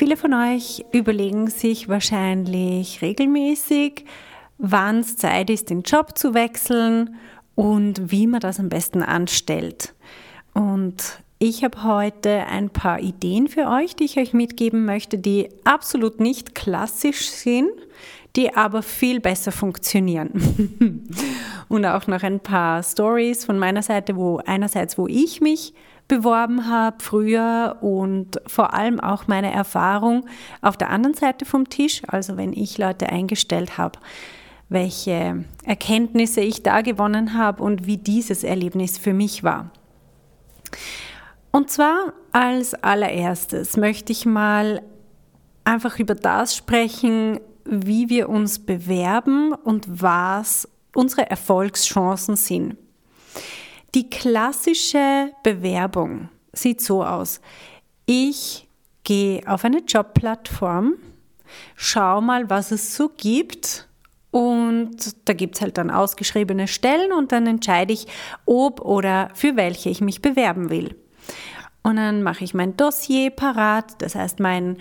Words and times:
Viele 0.00 0.16
von 0.16 0.32
euch 0.32 0.82
überlegen 0.92 1.48
sich 1.48 1.86
wahrscheinlich 1.86 3.02
regelmäßig, 3.02 4.06
wann 4.56 5.00
es 5.00 5.18
Zeit 5.18 5.50
ist, 5.50 5.68
den 5.68 5.82
Job 5.82 6.16
zu 6.16 6.32
wechseln 6.32 7.16
und 7.54 8.10
wie 8.10 8.26
man 8.26 8.40
das 8.40 8.58
am 8.58 8.70
besten 8.70 9.02
anstellt. 9.02 9.92
Und 10.54 11.20
ich 11.38 11.64
habe 11.64 11.84
heute 11.84 12.46
ein 12.46 12.70
paar 12.70 13.00
Ideen 13.00 13.46
für 13.46 13.68
euch, 13.68 13.94
die 13.94 14.04
ich 14.04 14.16
euch 14.16 14.32
mitgeben 14.32 14.86
möchte, 14.86 15.18
die 15.18 15.50
absolut 15.64 16.18
nicht 16.18 16.54
klassisch 16.54 17.28
sind, 17.28 17.68
die 18.36 18.56
aber 18.56 18.82
viel 18.82 19.20
besser 19.20 19.52
funktionieren. 19.52 21.10
und 21.68 21.84
auch 21.84 22.06
noch 22.06 22.22
ein 22.22 22.40
paar 22.40 22.82
Stories 22.82 23.44
von 23.44 23.58
meiner 23.58 23.82
Seite, 23.82 24.16
wo 24.16 24.38
einerseits, 24.46 24.96
wo 24.96 25.06
ich 25.08 25.42
mich 25.42 25.74
beworben 26.10 26.68
habe 26.68 26.96
früher 26.98 27.76
und 27.80 28.40
vor 28.48 28.74
allem 28.74 28.98
auch 28.98 29.28
meine 29.28 29.52
Erfahrung 29.52 30.26
auf 30.60 30.76
der 30.76 30.90
anderen 30.90 31.14
Seite 31.14 31.44
vom 31.44 31.70
Tisch, 31.70 32.02
also 32.08 32.36
wenn 32.36 32.52
ich 32.52 32.78
Leute 32.78 33.08
eingestellt 33.08 33.78
habe, 33.78 34.00
welche 34.68 35.44
Erkenntnisse 35.64 36.40
ich 36.40 36.64
da 36.64 36.80
gewonnen 36.80 37.38
habe 37.38 37.62
und 37.62 37.86
wie 37.86 37.96
dieses 37.96 38.42
Erlebnis 38.42 38.98
für 38.98 39.14
mich 39.14 39.44
war. 39.44 39.70
Und 41.52 41.70
zwar 41.70 42.12
als 42.32 42.74
allererstes 42.74 43.76
möchte 43.76 44.10
ich 44.10 44.26
mal 44.26 44.82
einfach 45.62 46.00
über 46.00 46.16
das 46.16 46.56
sprechen, 46.56 47.38
wie 47.64 48.08
wir 48.08 48.28
uns 48.28 48.58
bewerben 48.58 49.52
und 49.52 49.86
was 50.02 50.68
unsere 50.92 51.30
Erfolgschancen 51.30 52.34
sind. 52.34 52.76
Die 53.94 54.08
klassische 54.08 55.32
Bewerbung 55.42 56.28
sieht 56.52 56.80
so 56.80 57.04
aus. 57.04 57.40
Ich 58.06 58.68
gehe 59.04 59.46
auf 59.46 59.64
eine 59.64 59.80
Jobplattform, 59.80 60.94
schau 61.74 62.20
mal, 62.20 62.48
was 62.48 62.70
es 62.70 62.94
so 62.94 63.10
gibt 63.16 63.88
und 64.30 65.28
da 65.28 65.32
gibt 65.32 65.56
es 65.56 65.60
halt 65.60 65.78
dann 65.78 65.90
ausgeschriebene 65.90 66.68
Stellen 66.68 67.12
und 67.12 67.32
dann 67.32 67.46
entscheide 67.46 67.92
ich, 67.92 68.06
ob 68.46 68.80
oder 68.80 69.30
für 69.34 69.56
welche 69.56 69.90
ich 69.90 70.00
mich 70.00 70.22
bewerben 70.22 70.70
will. 70.70 70.96
Und 71.82 71.96
dann 71.96 72.22
mache 72.22 72.44
ich 72.44 72.54
mein 72.54 72.76
Dossier 72.76 73.30
parat, 73.30 74.00
das 74.02 74.14
heißt 74.14 74.38
mein 74.38 74.76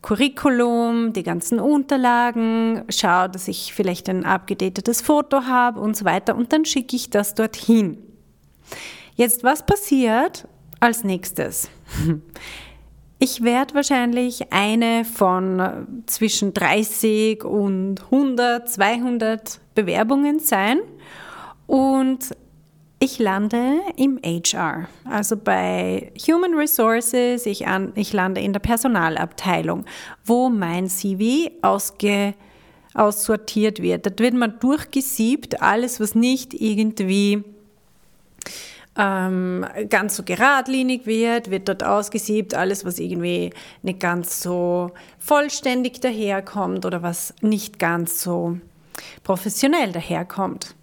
Curriculum, 0.00 1.12
die 1.12 1.22
ganzen 1.22 1.58
Unterlagen, 1.60 2.84
schaue, 2.88 3.28
dass 3.28 3.48
ich 3.48 3.74
vielleicht 3.74 4.08
ein 4.08 4.24
abgedatetes 4.24 5.00
Foto 5.00 5.44
habe 5.44 5.80
und 5.80 5.96
so 5.96 6.04
weiter 6.04 6.36
und 6.36 6.52
dann 6.52 6.64
schicke 6.64 6.96
ich 6.96 7.10
das 7.10 7.34
dorthin. 7.34 8.13
Jetzt, 9.16 9.44
was 9.44 9.64
passiert 9.64 10.48
als 10.80 11.04
nächstes? 11.04 11.70
Ich 13.20 13.42
werde 13.42 13.74
wahrscheinlich 13.74 14.52
eine 14.52 15.04
von 15.04 16.02
zwischen 16.06 16.52
30 16.52 17.44
und 17.44 18.02
100, 18.10 18.68
200 18.68 19.60
Bewerbungen 19.74 20.40
sein 20.40 20.80
und 21.66 22.34
ich 22.98 23.18
lande 23.18 23.80
im 23.96 24.18
HR, 24.24 24.88
also 25.04 25.36
bei 25.36 26.12
Human 26.26 26.54
Resources, 26.54 27.46
ich, 27.46 27.66
an, 27.66 27.92
ich 27.94 28.12
lande 28.12 28.40
in 28.40 28.52
der 28.52 28.60
Personalabteilung, 28.60 29.84
wo 30.24 30.48
mein 30.48 30.88
CV 30.88 31.50
ausge, 31.62 32.34
aussortiert 32.94 33.80
wird. 33.82 34.06
Dort 34.06 34.20
wird 34.20 34.34
man 34.34 34.58
durchgesiebt, 34.58 35.60
alles, 35.62 36.00
was 36.00 36.14
nicht 36.14 36.54
irgendwie 36.54 37.44
ähm, 38.96 39.66
ganz 39.88 40.16
so 40.16 40.22
geradlinig 40.22 41.06
wird, 41.06 41.50
wird 41.50 41.68
dort 41.68 41.82
ausgesiebt, 41.82 42.54
alles, 42.54 42.84
was 42.84 42.98
irgendwie 42.98 43.50
nicht 43.82 44.00
ganz 44.00 44.40
so 44.40 44.92
vollständig 45.18 46.00
daherkommt 46.00 46.86
oder 46.86 47.02
was 47.02 47.34
nicht 47.40 47.78
ganz 47.78 48.22
so 48.22 48.58
professionell 49.24 49.92
daherkommt. 49.92 50.74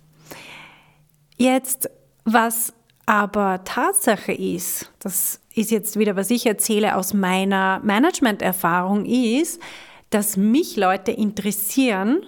Jetzt, 1.37 1.89
was 2.25 2.73
aber 3.05 3.63
Tatsache 3.63 4.33
ist, 4.33 4.91
das 4.99 5.39
ist 5.55 5.71
jetzt 5.71 5.97
wieder, 5.97 6.15
was 6.15 6.29
ich 6.29 6.45
erzähle 6.45 6.95
aus 6.95 7.13
meiner 7.13 7.79
Management-Erfahrung, 7.79 9.05
ist, 9.05 9.61
dass 10.09 10.37
mich 10.37 10.75
Leute 10.75 11.11
interessieren, 11.11 12.21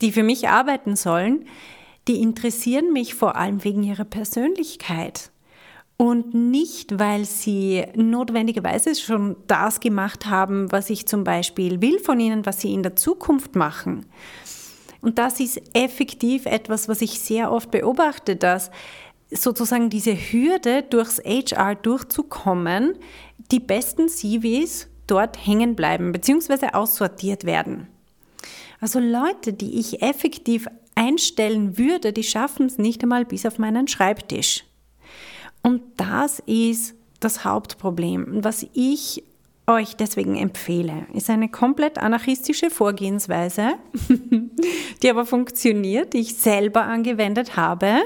die 0.00 0.12
für 0.12 0.22
mich 0.22 0.48
arbeiten 0.48 0.96
sollen, 0.96 1.46
die 2.08 2.20
interessieren 2.22 2.92
mich 2.92 3.14
vor 3.14 3.36
allem 3.36 3.62
wegen 3.64 3.82
ihrer 3.82 4.04
Persönlichkeit 4.04 5.30
und 5.98 6.32
nicht, 6.32 6.98
weil 6.98 7.24
sie 7.24 7.84
notwendigerweise 7.94 8.94
schon 8.94 9.36
das 9.48 9.80
gemacht 9.80 10.26
haben, 10.26 10.70
was 10.72 10.90
ich 10.90 11.06
zum 11.06 11.24
Beispiel 11.24 11.82
will 11.82 11.98
von 11.98 12.18
ihnen, 12.20 12.46
was 12.46 12.60
sie 12.60 12.72
in 12.72 12.82
der 12.82 12.96
Zukunft 12.96 13.56
machen. 13.56 14.06
Und 15.00 15.18
das 15.18 15.40
ist 15.40 15.60
effektiv 15.74 16.46
etwas, 16.46 16.88
was 16.88 17.02
ich 17.02 17.20
sehr 17.20 17.52
oft 17.52 17.70
beobachte, 17.70 18.36
dass 18.36 18.70
sozusagen 19.30 19.90
diese 19.90 20.14
Hürde 20.14 20.82
durchs 20.82 21.18
HR 21.18 21.74
durchzukommen, 21.74 22.94
die 23.50 23.60
besten 23.60 24.08
CVs 24.08 24.88
dort 25.06 25.44
hängen 25.46 25.74
bleiben 25.74 26.12
bzw. 26.12 26.68
aussortiert 26.72 27.44
werden. 27.44 27.88
Also 28.80 29.00
Leute, 29.00 29.52
die 29.52 29.80
ich 29.80 30.02
effektiv 30.02 30.68
einstellen 30.98 31.78
würde, 31.78 32.12
die 32.12 32.24
schaffen 32.24 32.66
es 32.66 32.76
nicht 32.76 33.02
einmal 33.02 33.24
bis 33.24 33.46
auf 33.46 33.58
meinen 33.58 33.86
Schreibtisch. 33.86 34.64
Und 35.62 35.82
das 35.96 36.40
ist 36.40 36.94
das 37.20 37.44
Hauptproblem. 37.44 38.44
Was 38.44 38.66
ich 38.74 39.22
euch 39.68 39.96
deswegen 39.96 40.36
empfehle, 40.36 41.06
ist 41.12 41.30
eine 41.30 41.48
komplett 41.48 41.98
anarchistische 41.98 42.70
Vorgehensweise, 42.70 43.74
die 45.02 45.10
aber 45.10 45.24
funktioniert, 45.24 46.14
die 46.14 46.20
ich 46.20 46.36
selber 46.36 46.82
angewendet 46.82 47.56
habe. 47.56 48.02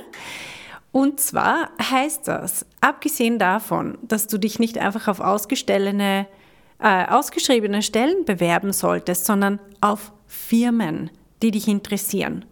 Und 0.91 1.21
zwar 1.21 1.71
heißt 1.81 2.29
das, 2.29 2.67
abgesehen 2.83 3.39
davon, 3.39 3.97
dass 4.03 4.27
du 4.27 4.37
dich 4.37 4.59
nicht 4.59 4.77
einfach 4.77 5.09
auf 5.09 5.21
ausgestellene, 5.21 6.27
äh, 6.79 7.07
ausgeschriebene 7.07 7.81
Stellen 7.81 8.27
bewerben 8.27 8.75
solltest, 8.75 9.25
sondern 9.25 9.61
auf 9.81 10.13
Firmen, 10.27 11.11
die 11.43 11.53
dich 11.53 11.69
interessieren. 11.69 12.45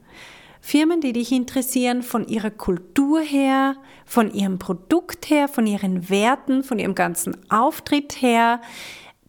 Firmen, 0.60 1.00
die 1.00 1.12
dich 1.12 1.32
interessieren 1.32 2.03
von 2.03 2.26
ihrer 2.26 2.50
Kultur 2.50 3.21
her, 3.21 3.76
von 4.04 4.32
ihrem 4.32 4.59
Produkt 4.59 5.31
her, 5.31 5.48
von 5.48 5.66
ihren 5.66 6.10
Werten, 6.10 6.62
von 6.62 6.78
ihrem 6.78 6.94
ganzen 6.94 7.37
Auftritt 7.50 8.21
her. 8.21 8.60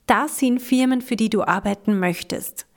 Das 0.08 0.40
sind 0.40 0.62
Firmen, 0.62 1.02
für 1.02 1.16
die 1.16 1.30
du 1.30 1.44
arbeiten 1.44 2.00
möchtest. 2.00 2.68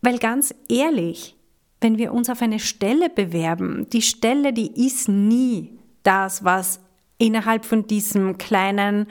Weil 0.00 0.18
ganz 0.18 0.54
ehrlich, 0.68 1.36
wenn 1.80 1.98
wir 1.98 2.12
uns 2.12 2.28
auf 2.28 2.42
eine 2.42 2.58
Stelle 2.58 3.08
bewerben, 3.08 3.86
die 3.90 4.02
Stelle, 4.02 4.52
die 4.52 4.86
ist 4.86 5.08
nie 5.08 5.78
das, 6.02 6.44
was 6.44 6.80
innerhalb 7.22 7.64
von 7.64 7.86
diesem 7.86 8.36
kleinen 8.36 9.06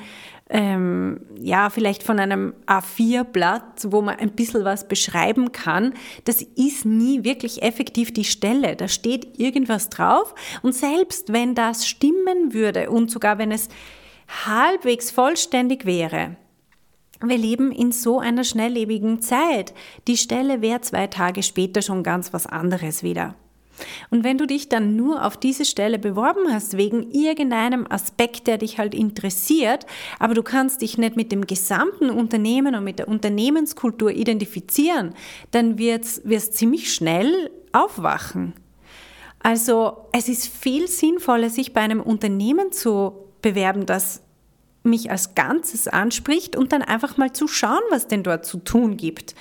ähm, 0.53 1.21
ja, 1.39 1.69
vielleicht 1.69 2.03
von 2.03 2.19
einem 2.19 2.53
A4-Blatt, 2.67 3.87
wo 3.87 4.01
man 4.01 4.17
ein 4.17 4.31
bisschen 4.31 4.65
was 4.65 4.85
beschreiben 4.85 5.53
kann, 5.53 5.93
das 6.25 6.41
ist 6.41 6.83
nie 6.83 7.23
wirklich 7.23 7.63
effektiv 7.63 8.13
die 8.13 8.25
Stelle. 8.25 8.75
Da 8.75 8.89
steht 8.89 9.39
irgendwas 9.39 9.89
drauf 9.89 10.35
und 10.61 10.75
selbst 10.75 11.31
wenn 11.31 11.55
das 11.55 11.87
stimmen 11.87 12.53
würde 12.53 12.89
und 12.89 13.09
sogar 13.09 13.37
wenn 13.37 13.51
es 13.51 13.69
halbwegs 14.45 15.09
vollständig 15.09 15.85
wäre, 15.85 16.35
wir 17.23 17.37
leben 17.37 17.71
in 17.71 17.93
so 17.93 18.19
einer 18.19 18.43
schnelllebigen 18.43 19.21
Zeit. 19.21 19.73
Die 20.07 20.17
Stelle 20.17 20.61
wäre 20.61 20.81
zwei 20.81 21.07
Tage 21.07 21.43
später 21.43 21.81
schon 21.81 22.03
ganz 22.03 22.33
was 22.33 22.45
anderes 22.45 23.03
wieder. 23.03 23.35
Und 24.09 24.23
wenn 24.23 24.37
du 24.37 24.47
dich 24.47 24.69
dann 24.69 24.95
nur 24.95 25.25
auf 25.25 25.37
diese 25.37 25.65
Stelle 25.65 25.99
beworben 25.99 26.51
hast, 26.51 26.77
wegen 26.77 27.11
irgendeinem 27.11 27.85
Aspekt, 27.89 28.47
der 28.47 28.57
dich 28.57 28.77
halt 28.77 28.93
interessiert, 28.93 29.85
aber 30.19 30.33
du 30.33 30.43
kannst 30.43 30.81
dich 30.81 30.97
nicht 30.97 31.15
mit 31.15 31.31
dem 31.31 31.45
gesamten 31.47 32.09
Unternehmen 32.09 32.75
und 32.75 32.83
mit 32.83 32.99
der 32.99 33.07
Unternehmenskultur 33.07 34.11
identifizieren, 34.11 35.13
dann 35.51 35.77
wird 35.77 36.05
es 36.05 36.51
ziemlich 36.51 36.93
schnell 36.93 37.51
aufwachen. 37.71 38.53
Also 39.43 40.05
es 40.11 40.29
ist 40.29 40.47
viel 40.47 40.87
sinnvoller, 40.87 41.49
sich 41.49 41.73
bei 41.73 41.81
einem 41.81 42.01
Unternehmen 42.01 42.71
zu 42.71 43.13
bewerben, 43.41 43.85
das 43.85 44.21
mich 44.83 45.11
als 45.11 45.35
Ganzes 45.35 45.87
anspricht 45.87 46.55
und 46.55 46.71
dann 46.71 46.81
einfach 46.81 47.17
mal 47.17 47.33
zu 47.33 47.47
schauen, 47.47 47.81
was 47.89 48.07
denn 48.07 48.23
dort 48.23 48.45
zu 48.45 48.57
tun 48.59 48.97
gibt. 48.97 49.35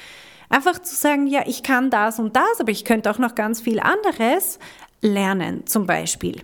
Einfach 0.50 0.80
zu 0.80 0.94
sagen, 0.94 1.26
ja, 1.26 1.44
ich 1.46 1.62
kann 1.62 1.90
das 1.90 2.18
und 2.18 2.36
das, 2.36 2.60
aber 2.60 2.72
ich 2.72 2.84
könnte 2.84 3.10
auch 3.10 3.18
noch 3.18 3.34
ganz 3.34 3.60
viel 3.60 3.80
anderes 3.80 4.58
lernen, 5.00 5.66
zum 5.66 5.86
Beispiel. 5.86 6.42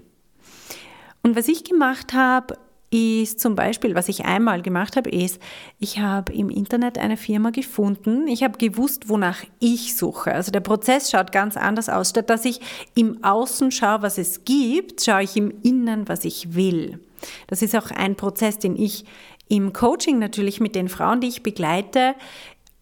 Und 1.23 1.37
was 1.37 1.49
ich 1.49 1.65
gemacht 1.65 2.15
habe, 2.15 2.57
ist 2.91 3.41
zum 3.41 3.57
Beispiel, 3.57 3.95
was 3.97 4.09
ich 4.09 4.25
einmal 4.25 4.63
gemacht 4.63 4.97
habe, 4.97 5.11
ist, 5.11 5.41
ich 5.81 5.99
habe 5.99 6.33
im 6.33 6.51
Internet 6.51 6.99
eine 6.99 7.17
Firma 7.17 7.51
gefunden. 7.51 8.29
Ich 8.29 8.45
habe 8.45 8.59
gewusst, 8.59 9.09
wonach 9.09 9.43
ich 9.59 9.97
suche. 9.97 10.33
Also 10.33 10.53
der 10.53 10.61
Prozess 10.61 11.11
schaut 11.11 11.33
ganz 11.33 11.57
anders 11.57 11.89
aus. 11.89 12.11
Statt 12.11 12.31
dass 12.31 12.45
ich 12.45 12.61
im 12.95 13.25
Außen 13.25 13.73
schaue, 13.73 14.03
was 14.03 14.19
es 14.19 14.45
gibt, 14.45 15.03
schaue 15.03 15.25
ich 15.25 15.37
im 15.37 15.53
Innen, 15.63 16.09
was 16.09 16.25
ich 16.25 16.55
will. 16.55 17.01
Das 17.49 17.61
ist 17.61 17.75
auch 17.75 17.91
ein 17.91 18.15
Prozess, 18.15 18.59
den 18.59 18.77
ich 18.77 19.05
im 19.49 19.73
Coaching 19.73 20.19
natürlich 20.19 20.61
mit 20.61 20.75
den 20.75 20.89
Frauen, 20.89 21.21
die 21.21 21.29
ich 21.29 21.43
begleite, 21.43 22.15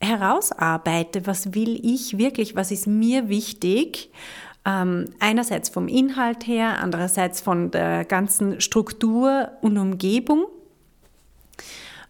herausarbeite. 0.04 1.26
Was 1.26 1.54
will 1.54 1.80
ich 1.82 2.18
wirklich? 2.18 2.54
Was 2.54 2.70
ist 2.70 2.86
mir 2.86 3.28
wichtig? 3.28 4.10
Ähm, 4.64 5.06
einerseits 5.18 5.68
vom 5.68 5.88
Inhalt 5.88 6.46
her, 6.46 6.78
andererseits 6.80 7.40
von 7.40 7.70
der 7.70 8.04
ganzen 8.04 8.60
Struktur 8.60 9.50
und 9.60 9.76
Umgebung. 9.76 10.46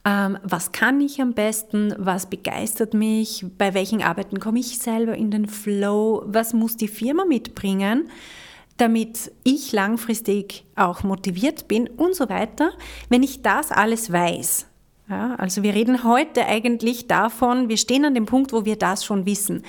Ähm, 0.05 0.39
was 0.43 0.73
kann 0.73 1.01
ich 1.01 1.21
am 1.21 1.33
besten? 1.33 1.95
Was 1.99 2.27
begeistert 2.27 2.95
mich? 2.95 3.45
Bei 3.59 3.75
welchen 3.75 4.03
Arbeiten 4.03 4.39
komme 4.39 4.61
ich 4.61 4.79
selber 4.79 5.15
in 5.15 5.31
den 5.31 5.47
Flow? 5.47 6.23
Was 6.27 6.53
muss 6.53 6.77
die 6.77 6.89
Firma 6.89 7.25
mitbringen? 7.25 8.09
damit 8.77 9.31
ich 9.45 9.73
langfristig 9.73 10.65
auch 10.75 11.03
motiviert 11.03 11.69
bin 11.69 11.89
und 11.89 12.15
so 12.15 12.29
weiter, 12.29 12.73
wenn 13.09 13.23
ich 13.23 13.43
das 13.43 13.71
alles 13.71 14.11
weiß. 14.11 14.67
Ja, 15.09 15.35
also 15.35 15.63
wir 15.63 15.75
reden 15.75 16.03
heute 16.03 16.47
eigentlich 16.47 17.07
davon, 17.09 17.69
wir 17.69 17.77
stehen 17.77 18.07
an 18.07 18.15
dem 18.15 18.25
Punkt, 18.25 18.55
wo 18.55 18.65
wir 18.65 18.77
das 18.77 19.05
schon 19.05 19.27
wissen. 19.27 19.63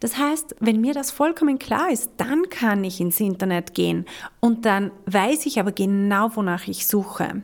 Das 0.00 0.16
heißt, 0.16 0.56
wenn 0.60 0.80
mir 0.80 0.94
das 0.94 1.10
vollkommen 1.10 1.58
klar 1.58 1.90
ist, 1.90 2.12
dann 2.16 2.48
kann 2.48 2.82
ich 2.84 2.98
ins 2.98 3.20
Internet 3.20 3.74
gehen 3.74 4.06
und 4.40 4.64
dann 4.64 4.90
weiß 5.04 5.44
ich 5.44 5.60
aber 5.60 5.72
genau, 5.72 6.34
wonach 6.34 6.68
ich 6.68 6.86
suche. 6.86 7.42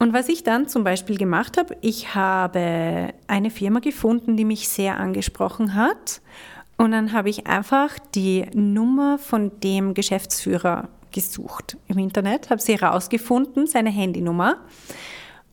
Und 0.00 0.12
was 0.12 0.28
ich 0.28 0.42
dann 0.42 0.66
zum 0.66 0.82
Beispiel 0.82 1.16
gemacht 1.16 1.56
habe, 1.56 1.76
ich 1.80 2.16
habe 2.16 3.14
eine 3.28 3.50
Firma 3.50 3.78
gefunden, 3.78 4.36
die 4.36 4.44
mich 4.44 4.68
sehr 4.68 4.98
angesprochen 4.98 5.76
hat. 5.76 6.20
Und 6.76 6.90
dann 6.90 7.12
habe 7.12 7.30
ich 7.30 7.46
einfach 7.46 8.00
die 8.16 8.46
Nummer 8.52 9.18
von 9.18 9.52
dem 9.60 9.94
Geschäftsführer 9.94 10.88
gesucht 11.12 11.76
im 11.86 11.98
Internet, 11.98 12.50
habe 12.50 12.60
sie 12.60 12.76
herausgefunden, 12.76 13.68
seine 13.68 13.90
Handynummer 13.90 14.56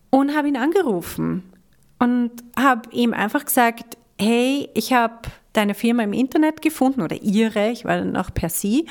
und 0.09 0.35
habe 0.35 0.47
ihn 0.47 0.57
angerufen 0.57 1.43
und 1.99 2.31
habe 2.57 2.89
ihm 2.91 3.13
einfach 3.13 3.45
gesagt, 3.45 3.97
hey, 4.19 4.69
ich 4.73 4.93
habe 4.93 5.29
deine 5.53 5.73
Firma 5.73 6.03
im 6.03 6.13
Internet 6.13 6.61
gefunden 6.61 7.01
oder 7.01 7.21
ihre, 7.21 7.71
ich 7.71 7.85
war 7.85 7.97
dann 7.97 8.15
auch 8.15 8.33
per 8.33 8.49
sie. 8.49 8.87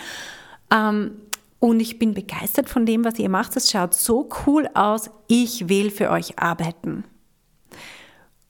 Ähm, 0.73 1.13
und 1.61 1.81
ich 1.81 1.99
bin 1.99 2.15
begeistert 2.15 2.69
von 2.69 2.87
dem, 2.87 3.05
was 3.05 3.19
ihr 3.19 3.29
macht. 3.29 3.57
Es 3.57 3.71
schaut 3.71 3.95
so 3.95 4.29
cool 4.47 4.69
aus. 4.75 5.11
Ich 5.27 5.69
will 5.69 5.91
für 5.91 6.11
euch 6.11 6.39
arbeiten. 6.39 7.05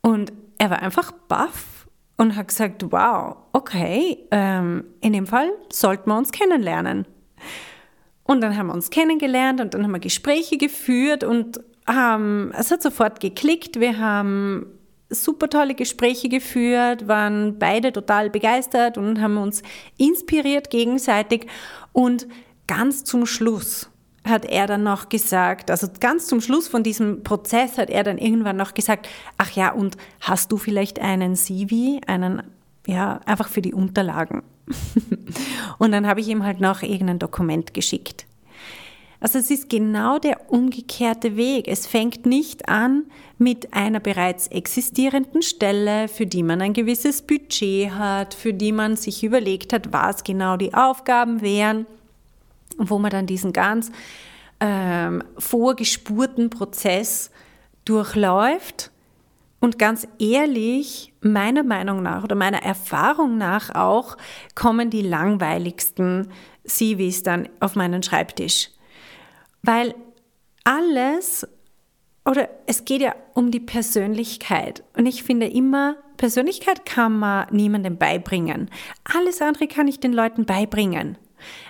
Und 0.02 0.32
er 0.58 0.70
war 0.70 0.82
einfach 0.82 1.12
baff 1.12 1.88
und 2.18 2.36
hat 2.36 2.48
gesagt, 2.48 2.84
wow, 2.90 3.36
okay, 3.52 4.26
ähm, 4.30 4.84
in 5.00 5.12
dem 5.12 5.26
Fall 5.26 5.50
sollten 5.72 6.10
wir 6.10 6.18
uns 6.18 6.32
kennenlernen. 6.32 7.06
Und 8.24 8.42
dann 8.42 8.56
haben 8.58 8.66
wir 8.66 8.74
uns 8.74 8.90
kennengelernt 8.90 9.60
und 9.60 9.72
dann 9.72 9.84
haben 9.84 9.92
wir 9.92 10.00
Gespräche 10.00 10.58
geführt 10.58 11.24
und 11.24 11.60
haben, 11.88 12.52
es 12.56 12.70
hat 12.70 12.82
sofort 12.82 13.20
geklickt. 13.20 13.80
Wir 13.80 13.98
haben 13.98 14.66
super 15.10 15.48
tolle 15.48 15.74
Gespräche 15.74 16.28
geführt, 16.28 17.08
waren 17.08 17.58
beide 17.58 17.92
total 17.92 18.30
begeistert 18.30 18.98
und 18.98 19.20
haben 19.20 19.38
uns 19.38 19.62
inspiriert 19.96 20.70
gegenseitig. 20.70 21.46
Und 21.92 22.28
ganz 22.66 23.04
zum 23.04 23.26
Schluss 23.26 23.90
hat 24.24 24.44
er 24.44 24.66
dann 24.66 24.82
noch 24.82 25.08
gesagt, 25.08 25.70
also 25.70 25.88
ganz 26.00 26.26
zum 26.26 26.40
Schluss 26.40 26.68
von 26.68 26.82
diesem 26.82 27.22
Prozess 27.22 27.78
hat 27.78 27.88
er 27.88 28.04
dann 28.04 28.18
irgendwann 28.18 28.56
noch 28.56 28.74
gesagt, 28.74 29.08
ach 29.38 29.50
ja, 29.52 29.72
und 29.72 29.96
hast 30.20 30.52
du 30.52 30.58
vielleicht 30.58 31.00
einen 31.00 31.34
CV, 31.34 32.00
einen, 32.06 32.42
ja, 32.86 33.20
einfach 33.24 33.48
für 33.48 33.62
die 33.62 33.72
Unterlagen? 33.72 34.42
und 35.78 35.92
dann 35.92 36.06
habe 36.06 36.20
ich 36.20 36.28
ihm 36.28 36.44
halt 36.44 36.60
noch 36.60 36.82
irgendein 36.82 37.18
Dokument 37.18 37.72
geschickt. 37.72 38.27
Also 39.20 39.38
es 39.38 39.50
ist 39.50 39.68
genau 39.68 40.18
der 40.18 40.50
umgekehrte 40.50 41.36
Weg. 41.36 41.66
Es 41.66 41.86
fängt 41.86 42.24
nicht 42.24 42.68
an 42.68 43.04
mit 43.36 43.74
einer 43.74 43.98
bereits 43.98 44.46
existierenden 44.48 45.42
Stelle, 45.42 46.08
für 46.08 46.26
die 46.26 46.44
man 46.44 46.60
ein 46.60 46.72
gewisses 46.72 47.22
Budget 47.22 47.90
hat, 47.92 48.34
für 48.34 48.54
die 48.54 48.72
man 48.72 48.96
sich 48.96 49.24
überlegt 49.24 49.72
hat, 49.72 49.92
was 49.92 50.22
genau 50.22 50.56
die 50.56 50.72
Aufgaben 50.72 51.40
wären, 51.40 51.86
wo 52.76 52.98
man 52.98 53.10
dann 53.10 53.26
diesen 53.26 53.52
ganz 53.52 53.90
ähm, 54.60 55.24
vorgespurten 55.36 56.50
Prozess 56.50 57.30
durchläuft. 57.84 58.92
Und 59.60 59.80
ganz 59.80 60.06
ehrlich, 60.20 61.12
meiner 61.20 61.64
Meinung 61.64 62.02
nach 62.02 62.22
oder 62.22 62.36
meiner 62.36 62.62
Erfahrung 62.62 63.38
nach 63.38 63.74
auch, 63.74 64.16
kommen 64.54 64.90
die 64.90 65.02
langweiligsten 65.02 66.30
CVs 66.64 67.24
dann 67.24 67.48
auf 67.58 67.74
meinen 67.74 68.04
Schreibtisch. 68.04 68.70
Weil 69.62 69.94
alles, 70.64 71.46
oder 72.24 72.48
es 72.66 72.84
geht 72.84 73.02
ja 73.02 73.14
um 73.34 73.50
die 73.50 73.60
Persönlichkeit. 73.60 74.82
Und 74.96 75.06
ich 75.06 75.22
finde 75.22 75.46
immer, 75.46 75.96
Persönlichkeit 76.16 76.84
kann 76.84 77.18
man 77.18 77.46
niemandem 77.50 77.96
beibringen. 77.96 78.70
Alles 79.04 79.40
andere 79.40 79.66
kann 79.68 79.88
ich 79.88 80.00
den 80.00 80.12
Leuten 80.12 80.44
beibringen 80.46 81.16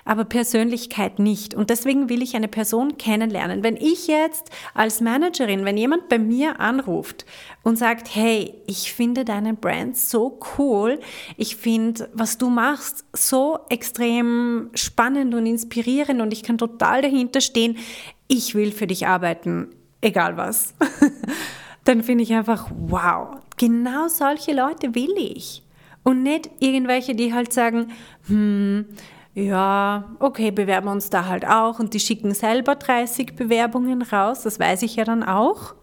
aber 0.05 0.25
Persönlichkeit 0.25 1.19
nicht. 1.19 1.53
Und 1.53 1.69
deswegen 1.69 2.09
will 2.09 2.21
ich 2.21 2.35
eine 2.35 2.47
Person 2.47 2.97
kennenlernen. 2.97 3.63
Wenn 3.63 3.75
ich 3.75 4.07
jetzt 4.07 4.49
als 4.73 5.01
Managerin, 5.01 5.65
wenn 5.65 5.77
jemand 5.77 6.09
bei 6.09 6.19
mir 6.19 6.59
anruft 6.59 7.25
und 7.63 7.77
sagt, 7.77 8.13
hey, 8.15 8.53
ich 8.67 8.93
finde 8.93 9.25
deinen 9.25 9.57
Brand 9.57 9.97
so 9.97 10.39
cool, 10.57 10.99
ich 11.37 11.55
finde, 11.55 12.09
was 12.13 12.37
du 12.37 12.49
machst, 12.49 13.05
so 13.13 13.59
extrem 13.69 14.69
spannend 14.73 15.33
und 15.33 15.45
inspirierend 15.45 16.21
und 16.21 16.33
ich 16.33 16.43
kann 16.43 16.57
total 16.57 17.01
dahinter 17.01 17.41
stehen, 17.41 17.77
ich 18.27 18.55
will 18.55 18.71
für 18.71 18.87
dich 18.87 19.07
arbeiten, 19.07 19.69
egal 20.01 20.37
was. 20.37 20.73
Dann 21.83 22.03
finde 22.03 22.23
ich 22.23 22.33
einfach, 22.33 22.69
wow, 22.71 23.37
genau 23.57 24.07
solche 24.07 24.53
Leute 24.53 24.93
will 24.95 25.13
ich. 25.17 25.63
Und 26.03 26.23
nicht 26.23 26.49
irgendwelche, 26.59 27.15
die 27.15 27.33
halt 27.33 27.51
sagen, 27.51 27.91
hm, 28.27 28.85
ja, 29.33 30.15
okay, 30.19 30.51
bewerben 30.51 30.87
wir 30.87 30.91
uns 30.91 31.09
da 31.09 31.25
halt 31.25 31.45
auch 31.45 31.79
und 31.79 31.93
die 31.93 31.99
schicken 31.99 32.33
selber 32.33 32.75
30 32.75 33.35
Bewerbungen 33.35 34.01
raus, 34.01 34.43
das 34.43 34.59
weiß 34.59 34.81
ich 34.81 34.95
ja 34.95 35.03
dann 35.03 35.23
auch. 35.23 35.75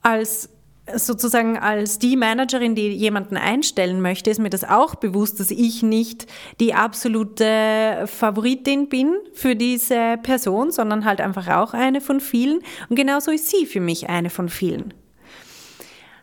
Als 0.00 0.48
sozusagen 0.94 1.58
als 1.58 1.98
die 1.98 2.16
Managerin, 2.16 2.74
die 2.74 2.88
jemanden 2.88 3.36
einstellen 3.36 4.00
möchte, 4.00 4.30
ist 4.30 4.40
mir 4.40 4.50
das 4.50 4.64
auch 4.64 4.96
bewusst, 4.96 5.38
dass 5.38 5.50
ich 5.50 5.82
nicht 5.82 6.26
die 6.60 6.74
absolute 6.74 8.04
Favoritin 8.06 8.88
bin 8.88 9.14
für 9.32 9.54
diese 9.54 10.18
Person, 10.22 10.72
sondern 10.72 11.04
halt 11.04 11.20
einfach 11.20 11.48
auch 11.48 11.72
eine 11.72 12.00
von 12.00 12.20
vielen. 12.20 12.60
Und 12.88 12.96
genauso 12.96 13.30
ist 13.30 13.48
sie 13.48 13.66
für 13.66 13.80
mich 13.80 14.08
eine 14.08 14.30
von 14.30 14.48
vielen. 14.48 14.92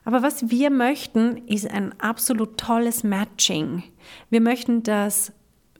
Aber 0.03 0.23
was 0.23 0.49
wir 0.49 0.69
möchten, 0.71 1.37
ist 1.47 1.69
ein 1.69 1.93
absolut 1.99 2.57
tolles 2.57 3.03
Matching. 3.03 3.83
Wir 4.29 4.41
möchten, 4.41 4.83
dass 4.83 5.31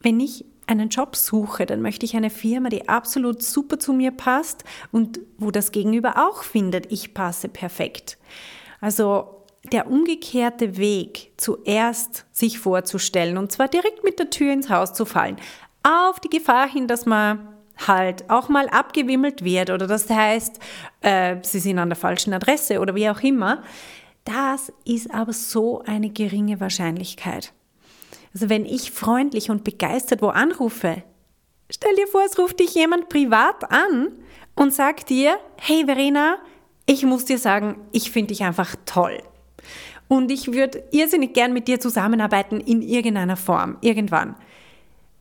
wenn 0.01 0.19
ich 0.19 0.45
einen 0.67 0.89
Job 0.89 1.15
suche, 1.15 1.65
dann 1.65 1.81
möchte 1.81 2.05
ich 2.05 2.15
eine 2.15 2.29
Firma, 2.29 2.69
die 2.69 2.87
absolut 2.87 3.41
super 3.41 3.79
zu 3.79 3.91
mir 3.91 4.11
passt 4.11 4.63
und 4.91 5.19
wo 5.37 5.51
das 5.51 5.71
Gegenüber 5.71 6.29
auch 6.29 6.43
findet, 6.43 6.91
ich 6.91 7.13
passe 7.13 7.49
perfekt. 7.49 8.17
Also 8.79 9.45
der 9.71 9.87
umgekehrte 9.87 10.77
Weg, 10.77 11.33
zuerst 11.37 12.25
sich 12.31 12.59
vorzustellen 12.59 13.37
und 13.37 13.51
zwar 13.51 13.67
direkt 13.67 14.03
mit 14.03 14.19
der 14.19 14.29
Tür 14.29 14.53
ins 14.53 14.69
Haus 14.69 14.93
zu 14.93 15.05
fallen, 15.05 15.37
auf 15.83 16.19
die 16.19 16.29
Gefahr 16.29 16.69
hin, 16.69 16.87
dass 16.87 17.05
man 17.05 17.47
halt 17.87 18.29
auch 18.29 18.49
mal 18.49 18.67
abgewimmelt 18.69 19.43
wird 19.43 19.69
oder 19.69 19.87
das 19.87 20.09
heißt, 20.09 20.59
äh, 21.01 21.37
sie 21.41 21.59
sind 21.59 21.79
an 21.79 21.89
der 21.89 21.95
falschen 21.95 22.33
Adresse 22.33 22.79
oder 22.79 22.93
wie 22.95 23.09
auch 23.09 23.21
immer, 23.21 23.63
das 24.25 24.71
ist 24.85 25.11
aber 25.13 25.33
so 25.33 25.81
eine 25.85 26.09
geringe 26.09 26.59
Wahrscheinlichkeit. 26.59 27.53
Also 28.33 28.49
wenn 28.49 28.65
ich 28.65 28.91
freundlich 28.91 29.49
und 29.49 29.63
begeistert 29.63 30.21
wo 30.21 30.27
anrufe, 30.27 31.03
stell 31.69 31.95
dir 31.95 32.07
vor, 32.07 32.21
es 32.25 32.37
ruft 32.37 32.59
dich 32.59 32.75
jemand 32.75 33.09
privat 33.09 33.71
an 33.71 34.09
und 34.55 34.73
sagt 34.73 35.09
dir, 35.09 35.37
hey 35.57 35.85
Verena, 35.85 36.37
ich 36.85 37.03
muss 37.03 37.25
dir 37.25 37.37
sagen, 37.37 37.77
ich 37.91 38.11
finde 38.11 38.29
dich 38.29 38.43
einfach 38.43 38.75
toll. 38.85 39.19
Und 40.07 40.31
ich 40.31 40.51
würde 40.53 40.83
irrsinnig 40.91 41.33
gern 41.33 41.53
mit 41.53 41.67
dir 41.67 41.79
zusammenarbeiten 41.79 42.59
in 42.59 42.81
irgendeiner 42.81 43.37
Form, 43.37 43.77
irgendwann. 43.81 44.35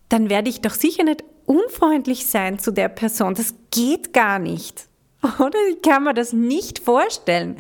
Dann 0.09 0.31
werde 0.31 0.49
ich 0.49 0.62
doch 0.62 0.73
sicher 0.73 1.05
nicht 1.05 1.23
unfreundlich 1.45 2.27
sein 2.27 2.59
zu 2.59 2.71
der 2.71 2.88
Person. 2.88 3.35
Das 3.35 3.55
geht 3.71 4.15
gar 4.15 4.38
nicht. 4.38 4.87
Oder 5.38 5.59
ich 5.71 5.83
kann 5.83 6.05
mir 6.05 6.15
das 6.15 6.33
nicht 6.33 6.79
vorstellen. 6.79 7.57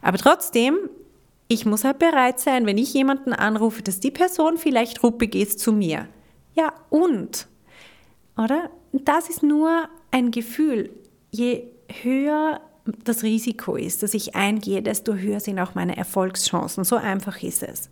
Aber 0.00 0.18
trotzdem, 0.18 0.78
ich 1.50 1.66
muss 1.66 1.82
halt 1.82 1.98
bereit 1.98 2.38
sein, 2.38 2.64
wenn 2.64 2.78
ich 2.78 2.94
jemanden 2.94 3.32
anrufe, 3.32 3.82
dass 3.82 3.98
die 3.98 4.12
Person 4.12 4.56
vielleicht 4.56 5.02
ruppig 5.02 5.34
ist 5.34 5.58
zu 5.58 5.72
mir. 5.72 6.06
Ja, 6.54 6.72
und? 6.90 7.48
Oder? 8.38 8.70
Das 8.92 9.28
ist 9.28 9.42
nur 9.42 9.88
ein 10.12 10.30
Gefühl. 10.30 10.90
Je 11.32 11.64
höher 12.02 12.60
das 13.04 13.24
Risiko 13.24 13.74
ist, 13.74 14.04
dass 14.04 14.14
ich 14.14 14.36
eingehe, 14.36 14.80
desto 14.80 15.14
höher 15.14 15.40
sind 15.40 15.58
auch 15.58 15.74
meine 15.74 15.96
Erfolgschancen. 15.96 16.84
So 16.84 16.94
einfach 16.94 17.42
ist 17.42 17.64
es. 17.64 17.90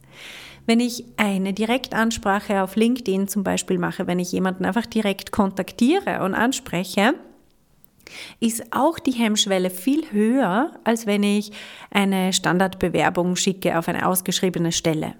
Wenn 0.66 0.78
ich 0.78 1.04
eine 1.16 1.52
Direktansprache 1.52 2.62
auf 2.62 2.76
LinkedIn 2.76 3.26
zum 3.26 3.42
Beispiel 3.42 3.78
mache, 3.78 4.06
wenn 4.06 4.20
ich 4.20 4.30
jemanden 4.30 4.66
einfach 4.66 4.86
direkt 4.86 5.32
kontaktiere 5.32 6.22
und 6.22 6.34
anspreche, 6.34 7.14
ist 8.40 8.72
auch 8.72 8.98
die 8.98 9.12
Hemmschwelle 9.12 9.70
viel 9.70 10.10
höher, 10.10 10.72
als 10.84 11.06
wenn 11.06 11.22
ich 11.22 11.52
eine 11.90 12.32
Standardbewerbung 12.32 13.36
schicke 13.36 13.78
auf 13.78 13.88
eine 13.88 14.06
ausgeschriebene 14.06 14.72
Stelle. 14.72 15.14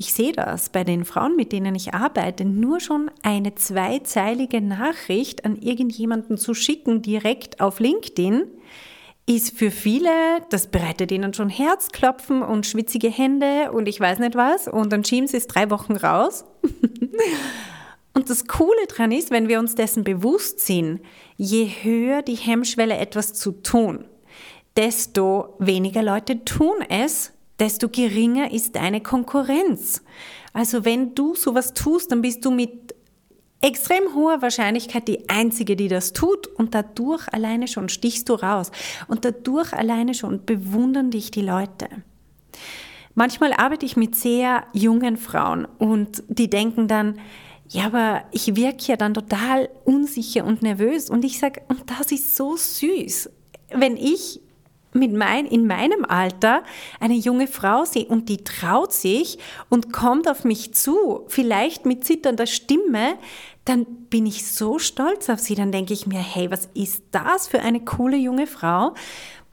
Ich 0.00 0.12
sehe 0.12 0.32
das 0.32 0.68
bei 0.68 0.84
den 0.84 1.04
Frauen, 1.04 1.34
mit 1.34 1.50
denen 1.50 1.74
ich 1.74 1.92
arbeite, 1.92 2.44
nur 2.44 2.78
schon 2.78 3.10
eine 3.22 3.56
zweizeilige 3.56 4.60
Nachricht 4.60 5.44
an 5.44 5.56
irgendjemanden 5.56 6.38
zu 6.38 6.54
schicken, 6.54 7.02
direkt 7.02 7.60
auf 7.60 7.80
LinkedIn, 7.80 8.44
ist 9.28 9.58
für 9.58 9.70
viele, 9.70 10.10
das 10.50 10.68
bereitet 10.68 11.10
ihnen 11.12 11.34
schon 11.34 11.50
Herzklopfen 11.50 12.42
und 12.42 12.64
schwitzige 12.64 13.10
Hände 13.10 13.72
und 13.72 13.88
ich 13.88 14.00
weiß 14.00 14.20
nicht 14.20 14.36
was 14.36 14.68
und 14.68 14.92
dann 14.92 15.04
schieben 15.04 15.26
sie 15.26 15.36
es 15.36 15.48
drei 15.48 15.68
Wochen 15.68 15.96
raus. 15.96 16.44
Und 18.14 18.30
das 18.30 18.46
Coole 18.46 18.86
daran 18.88 19.12
ist, 19.12 19.30
wenn 19.30 19.48
wir 19.48 19.58
uns 19.58 19.74
dessen 19.74 20.04
bewusst 20.04 20.60
sind, 20.60 21.00
je 21.36 21.66
höher 21.82 22.22
die 22.22 22.34
Hemmschwelle 22.34 22.96
etwas 22.96 23.34
zu 23.34 23.52
tun, 23.52 24.04
desto 24.76 25.54
weniger 25.58 26.02
Leute 26.02 26.44
tun 26.44 26.76
es, 26.88 27.32
desto 27.58 27.88
geringer 27.88 28.52
ist 28.52 28.76
deine 28.76 29.00
Konkurrenz. 29.00 30.02
Also 30.52 30.84
wenn 30.84 31.14
du 31.14 31.34
sowas 31.34 31.74
tust, 31.74 32.10
dann 32.10 32.22
bist 32.22 32.44
du 32.44 32.50
mit 32.50 32.94
extrem 33.60 34.14
hoher 34.14 34.40
Wahrscheinlichkeit 34.40 35.08
die 35.08 35.28
Einzige, 35.28 35.76
die 35.76 35.88
das 35.88 36.12
tut 36.12 36.46
und 36.46 36.74
dadurch 36.74 37.32
alleine 37.32 37.66
schon 37.66 37.88
stichst 37.88 38.28
du 38.28 38.34
raus 38.34 38.70
und 39.08 39.24
dadurch 39.24 39.72
alleine 39.72 40.14
schon 40.14 40.44
bewundern 40.44 41.10
dich 41.10 41.30
die 41.30 41.42
Leute. 41.42 41.88
Manchmal 43.14 43.52
arbeite 43.52 43.84
ich 43.84 43.96
mit 43.96 44.14
sehr 44.14 44.64
jungen 44.72 45.16
Frauen 45.16 45.64
und 45.64 46.22
die 46.28 46.48
denken 46.48 46.86
dann, 46.86 47.18
ja, 47.68 47.86
aber 47.86 48.22
ich 48.32 48.56
wirke 48.56 48.84
ja 48.86 48.96
dann 48.96 49.14
total 49.14 49.68
unsicher 49.84 50.44
und 50.44 50.62
nervös 50.62 51.10
und 51.10 51.24
ich 51.24 51.38
sage, 51.38 51.62
und 51.68 51.82
das 51.90 52.12
ist 52.12 52.36
so 52.36 52.56
süß. 52.56 53.30
Wenn 53.70 53.96
ich 53.96 54.40
mit 54.94 55.12
mein, 55.12 55.44
in 55.46 55.66
meinem 55.66 56.04
Alter 56.06 56.62
eine 56.98 57.14
junge 57.14 57.46
Frau 57.46 57.84
sehe 57.84 58.06
und 58.06 58.28
die 58.30 58.38
traut 58.38 58.92
sich 58.92 59.38
und 59.68 59.92
kommt 59.92 60.28
auf 60.28 60.44
mich 60.44 60.72
zu, 60.74 61.24
vielleicht 61.28 61.84
mit 61.84 62.04
zitternder 62.04 62.46
Stimme, 62.46 63.16
dann 63.66 63.84
bin 64.08 64.24
ich 64.24 64.50
so 64.50 64.78
stolz 64.78 65.28
auf 65.28 65.40
sie. 65.40 65.54
Dann 65.54 65.72
denke 65.72 65.92
ich 65.92 66.06
mir, 66.06 66.20
hey, 66.20 66.50
was 66.50 66.70
ist 66.72 67.04
das 67.10 67.48
für 67.48 67.60
eine 67.60 67.80
coole 67.80 68.16
junge 68.16 68.46
Frau, 68.46 68.94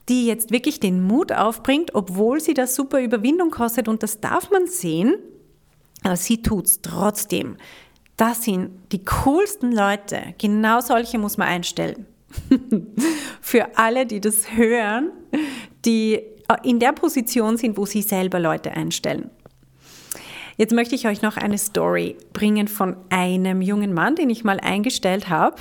die 0.08 0.26
jetzt 0.26 0.52
wirklich 0.52 0.80
den 0.80 1.02
Mut 1.02 1.32
aufbringt, 1.32 1.94
obwohl 1.94 2.40
sie 2.40 2.54
das 2.54 2.74
super 2.74 3.00
Überwindung 3.00 3.50
kostet 3.50 3.88
und 3.88 4.02
das 4.02 4.20
darf 4.20 4.50
man 4.50 4.66
sehen. 4.66 5.16
Aber 6.02 6.16
sie 6.16 6.40
tut 6.40 6.66
es 6.66 6.80
trotzdem. 6.80 7.56
Das 8.16 8.44
sind 8.44 8.70
die 8.92 9.04
coolsten 9.04 9.72
Leute. 9.72 10.34
Genau 10.38 10.80
solche 10.80 11.18
muss 11.18 11.36
man 11.36 11.48
einstellen. 11.48 12.06
Für 13.40 13.76
alle, 13.76 14.06
die 14.06 14.20
das 14.20 14.52
hören, 14.52 15.10
die 15.84 16.22
in 16.62 16.78
der 16.78 16.92
Position 16.92 17.56
sind, 17.56 17.76
wo 17.76 17.86
sie 17.86 18.02
selber 18.02 18.40
Leute 18.40 18.72
einstellen. 18.72 19.30
Jetzt 20.56 20.72
möchte 20.72 20.94
ich 20.94 21.06
euch 21.06 21.20
noch 21.20 21.36
eine 21.36 21.58
Story 21.58 22.16
bringen 22.32 22.68
von 22.68 22.96
einem 23.10 23.60
jungen 23.60 23.92
Mann, 23.92 24.16
den 24.16 24.30
ich 24.30 24.42
mal 24.42 24.58
eingestellt 24.58 25.28
habe. 25.28 25.56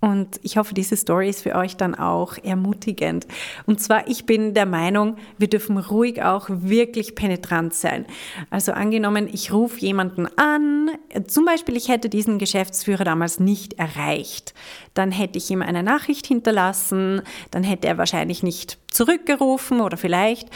Und 0.00 0.38
ich 0.42 0.56
hoffe, 0.56 0.74
diese 0.74 0.96
Story 0.96 1.28
ist 1.28 1.42
für 1.42 1.56
euch 1.56 1.76
dann 1.76 1.96
auch 1.96 2.38
ermutigend. 2.44 3.26
Und 3.66 3.80
zwar, 3.80 4.06
ich 4.06 4.26
bin 4.26 4.54
der 4.54 4.66
Meinung, 4.66 5.16
wir 5.38 5.48
dürfen 5.48 5.76
ruhig 5.76 6.22
auch 6.22 6.46
wirklich 6.48 7.16
penetrant 7.16 7.74
sein. 7.74 8.06
Also 8.48 8.72
angenommen, 8.72 9.28
ich 9.32 9.52
rufe 9.52 9.80
jemanden 9.80 10.28
an, 10.38 10.90
zum 11.26 11.44
Beispiel, 11.44 11.76
ich 11.76 11.88
hätte 11.88 12.08
diesen 12.08 12.38
Geschäftsführer 12.38 13.02
damals 13.02 13.40
nicht 13.40 13.74
erreicht. 13.74 14.54
Dann 14.94 15.10
hätte 15.10 15.38
ich 15.38 15.50
ihm 15.50 15.62
eine 15.62 15.82
Nachricht 15.82 16.28
hinterlassen, 16.28 17.22
dann 17.50 17.64
hätte 17.64 17.88
er 17.88 17.98
wahrscheinlich 17.98 18.44
nicht 18.44 18.78
zurückgerufen 18.90 19.80
oder 19.80 19.96
vielleicht 19.96 20.48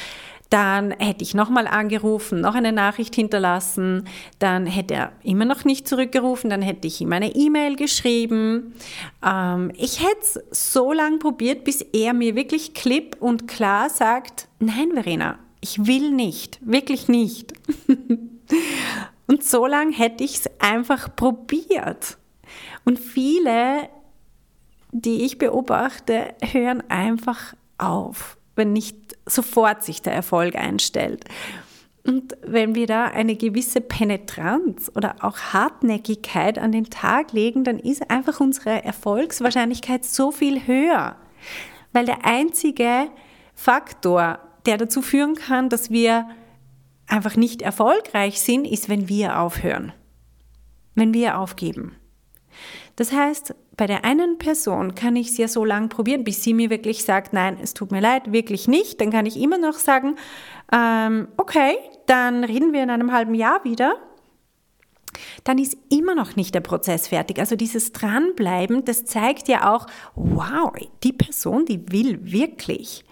dann 0.53 0.91
hätte 0.91 1.23
ich 1.25 1.33
nochmal 1.33 1.67
angerufen, 1.67 2.43
noch 2.43 2.55
eine 2.55 2.73
Nachricht 2.73 3.15
hinterlassen, 3.15 4.07
dann 4.39 4.67
hätte 4.67 4.95
er 4.95 5.13
immer 5.23 5.47
noch 5.47 5.65
nicht 5.65 5.89
zurückgerufen, 5.89 6.51
dann 6.51 6.61
hätte 6.61 6.87
ich 6.87 7.01
ihm 7.01 7.11
eine 7.15 7.35
E-Mail 7.35 7.77
geschrieben. 7.77 8.75
Ähm, 9.25 9.73
ich 9.77 10.03
hätte 10.03 10.43
es 10.51 10.73
so 10.75 10.93
lange 10.93 11.17
probiert, 11.17 11.65
bis 11.65 11.81
er 11.81 12.13
mir 12.13 12.37
wirklich 12.37 12.75
klipp 12.75 13.17
und 13.21 13.49
klar 13.49 13.89
sagt, 13.89 14.49
nein, 14.59 14.91
Verena, 14.93 15.39
ich 15.63 15.87
will 15.87 16.11
nicht, 16.11 16.59
wirklich 16.61 17.09
nicht. 17.09 17.55
und 19.27 19.43
so 19.43 19.67
lange 19.67 19.97
hätte 19.97 20.23
ich 20.23 20.35
es 20.35 20.51
einfach 20.59 21.17
probiert. 21.17 22.19
Und 22.85 22.99
viele, 22.99 23.89
die 24.91 25.25
ich 25.25 25.39
beobachte, 25.39 26.35
hören 26.43 26.83
einfach 26.91 27.55
auf 27.79 28.37
wenn 28.57 28.73
nicht 28.73 29.17
sofort 29.27 29.83
sich 29.83 30.03
der 30.03 30.13
Erfolg 30.13 30.57
einstellt. 30.57 31.25
Und 32.05 32.37
wenn 32.43 32.75
wir 32.75 32.87
da 32.87 33.05
eine 33.05 33.37
gewisse 33.37 33.81
Penetranz 33.81 34.91
oder 34.95 35.17
auch 35.21 35.39
Hartnäckigkeit 35.53 36.59
an 36.59 36.73
den 36.73 36.87
Tag 36.87 37.33
legen, 37.33 37.63
dann 37.63 37.79
ist 37.79 38.11
einfach 38.11 38.41
unsere 38.41 38.83
Erfolgswahrscheinlichkeit 38.85 40.05
so 40.05 40.33
viel 40.33 40.67
höher. 40.67 41.17
Weil 41.93 42.07
der 42.07 42.25
einzige 42.25 43.09
Faktor, 43.55 44.41
der 44.67 44.79
dazu 44.79 45.01
führen 45.01 45.37
kann, 45.37 45.69
dass 45.69 45.91
wir 45.91 46.29
einfach 47.07 47.37
nicht 47.37 47.63
erfolgreich 47.63 48.41
sind, 48.41 48.67
ist, 48.67 48.89
wenn 48.89 49.09
wir 49.09 49.39
aufhören. 49.39 49.93
Wenn 50.95 51.15
wir 51.15 51.39
aufgeben. 51.39 51.97
Das 53.03 53.11
heißt, 53.11 53.57
bei 53.77 53.89
der 53.89 54.05
einen 54.05 54.39
Person 54.39 54.95
kann 54.95 55.17
ich 55.17 55.31
es 55.31 55.37
ja 55.37 55.49
so 55.49 55.65
lange 55.65 55.89
probieren, 55.89 56.23
bis 56.23 56.45
sie 56.45 56.55
mir 56.55 56.71
wirklich 56.71 57.03
sagt, 57.03 57.33
nein, 57.33 57.59
es 57.61 57.75
tut 57.75 57.91
mir 57.91 57.99
leid, 57.99 58.31
wirklich 58.31 58.69
nicht. 58.69 59.01
Dann 59.01 59.11
kann 59.11 59.27
ich 59.27 59.41
immer 59.41 59.59
noch 59.59 59.75
sagen, 59.75 60.15
ähm, 60.71 61.27
okay, 61.37 61.75
dann 62.07 62.45
reden 62.45 62.73
wir 62.73 62.81
in 62.81 62.91
einem 62.91 63.11
halben 63.11 63.35
Jahr 63.35 63.65
wieder. 63.65 63.97
Dann 65.43 65.59
ist 65.59 65.77
immer 65.91 66.15
noch 66.15 66.37
nicht 66.37 66.55
der 66.55 66.61
Prozess 66.61 67.09
fertig. 67.09 67.41
Also 67.41 67.57
dieses 67.57 67.91
Dranbleiben, 67.91 68.85
das 68.85 69.05
zeigt 69.05 69.49
ja 69.49 69.75
auch, 69.75 69.89
wow, 70.15 70.71
die 71.03 71.13
Person, 71.13 71.67
die 71.67 71.91
will 71.91 72.21
wirklich. 72.23 73.05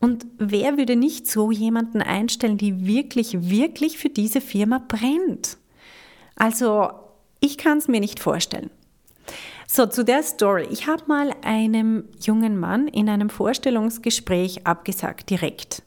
Und 0.00 0.26
wer 0.36 0.76
würde 0.76 0.96
nicht 0.96 1.26
so 1.26 1.50
jemanden 1.50 2.02
einstellen, 2.02 2.58
die 2.58 2.86
wirklich, 2.86 3.48
wirklich 3.48 3.96
für 3.96 4.10
diese 4.10 4.42
Firma 4.42 4.84
brennt? 4.86 5.56
Also 6.36 6.90
ich 7.40 7.56
kann 7.56 7.78
es 7.78 7.88
mir 7.88 8.00
nicht 8.00 8.20
vorstellen. 8.20 8.70
So, 9.72 9.86
zu 9.86 10.04
der 10.04 10.24
Story. 10.24 10.66
Ich 10.72 10.88
habe 10.88 11.04
mal 11.06 11.32
einem 11.44 12.02
jungen 12.20 12.58
Mann 12.58 12.88
in 12.88 13.08
einem 13.08 13.30
Vorstellungsgespräch 13.30 14.66
abgesagt, 14.66 15.30
direkt. 15.30 15.84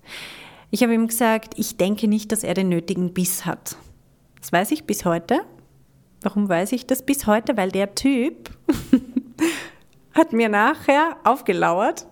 Ich 0.71 0.83
habe 0.83 0.93
ihm 0.93 1.07
gesagt, 1.07 1.55
ich 1.57 1.75
denke 1.75 2.07
nicht, 2.07 2.31
dass 2.31 2.45
er 2.45 2.53
den 2.53 2.69
nötigen 2.69 3.13
Biss 3.13 3.45
hat. 3.45 3.75
Das 4.39 4.53
weiß 4.53 4.71
ich 4.71 4.85
bis 4.85 5.03
heute. 5.03 5.41
Warum 6.21 6.47
weiß 6.47 6.71
ich 6.71 6.87
das 6.87 7.03
bis 7.03 7.27
heute? 7.27 7.57
Weil 7.57 7.71
der 7.71 7.93
Typ 7.93 8.51
hat 10.13 10.31
mir 10.31 10.47
nachher 10.47 11.17
aufgelauert. 11.25 12.07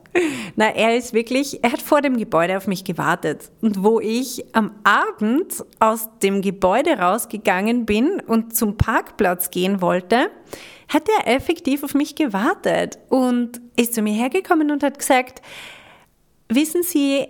Na, 0.55 0.65
er 0.75 0.97
ist 0.97 1.13
wirklich, 1.13 1.63
er 1.63 1.71
hat 1.71 1.81
vor 1.81 2.01
dem 2.01 2.17
Gebäude 2.17 2.57
auf 2.57 2.67
mich 2.67 2.83
gewartet. 2.83 3.51
Und 3.61 3.83
wo 3.83 3.99
ich 3.99 4.43
am 4.53 4.71
Abend 4.83 5.63
aus 5.79 6.09
dem 6.21 6.41
Gebäude 6.41 6.99
rausgegangen 6.99 7.85
bin 7.85 8.21
und 8.27 8.55
zum 8.55 8.77
Parkplatz 8.77 9.51
gehen 9.51 9.81
wollte, 9.81 10.29
hat 10.87 11.03
er 11.07 11.33
effektiv 11.33 11.83
auf 11.83 11.93
mich 11.93 12.15
gewartet 12.15 12.99
und 13.09 13.61
ist 13.77 13.93
zu 13.93 14.01
mir 14.01 14.13
hergekommen 14.13 14.71
und 14.71 14.83
hat 14.83 14.99
gesagt, 14.99 15.41
wissen 16.49 16.83
Sie, 16.83 17.27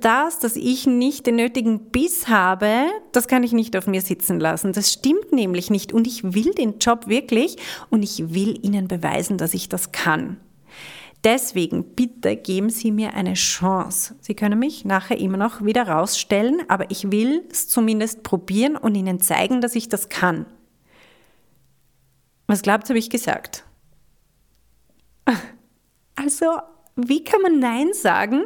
das, 0.00 0.38
dass 0.38 0.54
ich 0.54 0.86
nicht 0.86 1.26
den 1.26 1.34
nötigen 1.36 1.90
Biss 1.90 2.28
habe, 2.28 2.86
das 3.10 3.26
kann 3.26 3.42
ich 3.42 3.52
nicht 3.52 3.76
auf 3.76 3.88
mir 3.88 4.00
sitzen 4.00 4.38
lassen. 4.38 4.72
Das 4.72 4.92
stimmt 4.92 5.32
nämlich 5.32 5.68
nicht 5.68 5.92
und 5.92 6.06
ich 6.06 6.22
will 6.22 6.52
den 6.54 6.78
Job 6.78 7.08
wirklich 7.08 7.56
und 7.90 8.04
ich 8.04 8.32
will 8.32 8.58
Ihnen 8.62 8.86
beweisen, 8.86 9.36
dass 9.36 9.54
ich 9.54 9.68
das 9.68 9.90
kann. 9.90 10.36
Deswegen 11.22 11.94
bitte 11.94 12.34
geben 12.36 12.70
Sie 12.70 12.90
mir 12.90 13.12
eine 13.12 13.34
Chance. 13.34 14.14
Sie 14.20 14.34
können 14.34 14.58
mich 14.58 14.86
nachher 14.86 15.18
immer 15.18 15.36
noch 15.36 15.62
wieder 15.64 15.86
rausstellen, 15.86 16.62
aber 16.68 16.90
ich 16.90 17.10
will 17.10 17.46
es 17.50 17.68
zumindest 17.68 18.22
probieren 18.22 18.76
und 18.76 18.94
Ihnen 18.94 19.20
zeigen, 19.20 19.60
dass 19.60 19.76
ich 19.76 19.88
das 19.88 20.08
kann. 20.08 20.46
Was 22.46 22.62
glaubt, 22.62 22.88
habe 22.88 22.98
ich 22.98 23.10
gesagt? 23.10 23.64
Also, 26.16 26.44
wie 26.96 27.24
kann 27.24 27.40
man 27.40 27.60
Nein 27.60 27.94
sagen, 27.94 28.44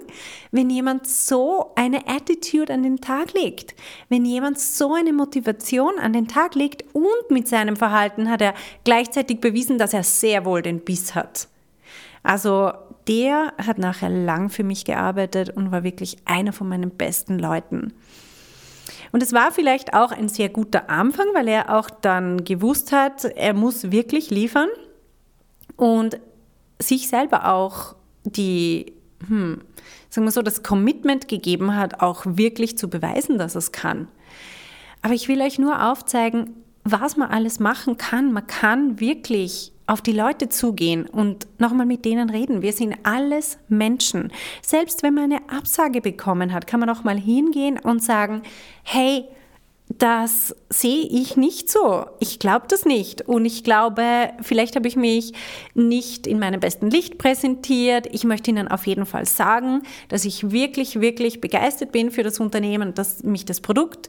wenn 0.52 0.70
jemand 0.70 1.08
so 1.08 1.72
eine 1.74 2.06
Attitude 2.06 2.72
an 2.72 2.84
den 2.84 3.00
Tag 3.00 3.32
legt? 3.32 3.74
Wenn 4.08 4.24
jemand 4.24 4.60
so 4.60 4.94
eine 4.94 5.12
Motivation 5.12 5.98
an 5.98 6.12
den 6.12 6.28
Tag 6.28 6.54
legt 6.54 6.84
und 6.94 7.30
mit 7.30 7.48
seinem 7.48 7.74
Verhalten 7.74 8.30
hat 8.30 8.42
er 8.42 8.54
gleichzeitig 8.84 9.40
bewiesen, 9.40 9.76
dass 9.76 9.92
er 9.92 10.04
sehr 10.04 10.44
wohl 10.44 10.62
den 10.62 10.84
Biss 10.84 11.16
hat. 11.16 11.48
Also 12.24 12.72
der 13.06 13.52
hat 13.58 13.78
nachher 13.78 14.08
lang 14.08 14.48
für 14.48 14.64
mich 14.64 14.84
gearbeitet 14.84 15.50
und 15.50 15.70
war 15.70 15.84
wirklich 15.84 16.16
einer 16.24 16.52
von 16.52 16.68
meinen 16.68 16.90
besten 16.90 17.38
Leuten. 17.38 17.92
Und 19.12 19.22
es 19.22 19.32
war 19.32 19.52
vielleicht 19.52 19.94
auch 19.94 20.10
ein 20.10 20.28
sehr 20.28 20.48
guter 20.48 20.90
Anfang, 20.90 21.26
weil 21.34 21.46
er 21.46 21.76
auch 21.76 21.88
dann 21.90 22.44
gewusst 22.44 22.90
hat, 22.90 23.24
er 23.24 23.54
muss 23.54 23.92
wirklich 23.92 24.30
liefern 24.30 24.68
und 25.76 26.18
sich 26.80 27.08
selber 27.08 27.52
auch 27.52 27.94
die, 28.24 28.94
hm, 29.28 29.60
sagen 30.08 30.26
wir 30.26 30.32
so, 30.32 30.42
das 30.42 30.62
Commitment 30.62 31.28
gegeben 31.28 31.76
hat, 31.76 32.00
auch 32.00 32.24
wirklich 32.24 32.76
zu 32.78 32.88
beweisen, 32.88 33.38
dass 33.38 33.54
es 33.54 33.70
kann. 33.70 34.08
Aber 35.02 35.12
ich 35.12 35.28
will 35.28 35.42
euch 35.42 35.58
nur 35.58 35.90
aufzeigen, 35.90 36.56
was 36.84 37.16
man 37.16 37.30
alles 37.30 37.60
machen 37.60 37.98
kann. 37.98 38.32
Man 38.32 38.46
kann 38.46 38.98
wirklich 38.98 39.73
auf 39.86 40.00
die 40.00 40.12
Leute 40.12 40.48
zugehen 40.48 41.06
und 41.06 41.46
nochmal 41.58 41.86
mit 41.86 42.04
denen 42.04 42.30
reden. 42.30 42.62
Wir 42.62 42.72
sind 42.72 42.96
alles 43.02 43.58
Menschen. 43.68 44.32
Selbst 44.62 45.02
wenn 45.02 45.14
man 45.14 45.24
eine 45.24 45.48
Absage 45.50 46.00
bekommen 46.00 46.52
hat, 46.52 46.66
kann 46.66 46.80
man 46.80 46.90
auch 46.90 47.04
mal 47.04 47.18
hingehen 47.18 47.78
und 47.78 48.02
sagen, 48.02 48.42
hey, 48.82 49.26
das 49.98 50.56
sehe 50.70 51.04
ich 51.04 51.36
nicht 51.36 51.70
so. 51.70 52.06
Ich 52.18 52.38
glaube 52.38 52.66
das 52.68 52.86
nicht. 52.86 53.22
Und 53.22 53.44
ich 53.44 53.64
glaube, 53.64 54.30
vielleicht 54.40 54.76
habe 54.76 54.88
ich 54.88 54.96
mich 54.96 55.34
nicht 55.74 56.26
in 56.26 56.38
meinem 56.38 56.60
besten 56.60 56.90
Licht 56.90 57.18
präsentiert. 57.18 58.08
Ich 58.10 58.24
möchte 58.24 58.50
Ihnen 58.50 58.68
auf 58.68 58.86
jeden 58.86 59.04
Fall 59.04 59.26
sagen, 59.26 59.82
dass 60.08 60.24
ich 60.24 60.50
wirklich, 60.50 61.00
wirklich 61.00 61.40
begeistert 61.40 61.92
bin 61.92 62.10
für 62.10 62.22
das 62.22 62.40
Unternehmen, 62.40 62.94
dass 62.94 63.22
mich 63.22 63.44
das 63.44 63.60
Produkt 63.60 64.08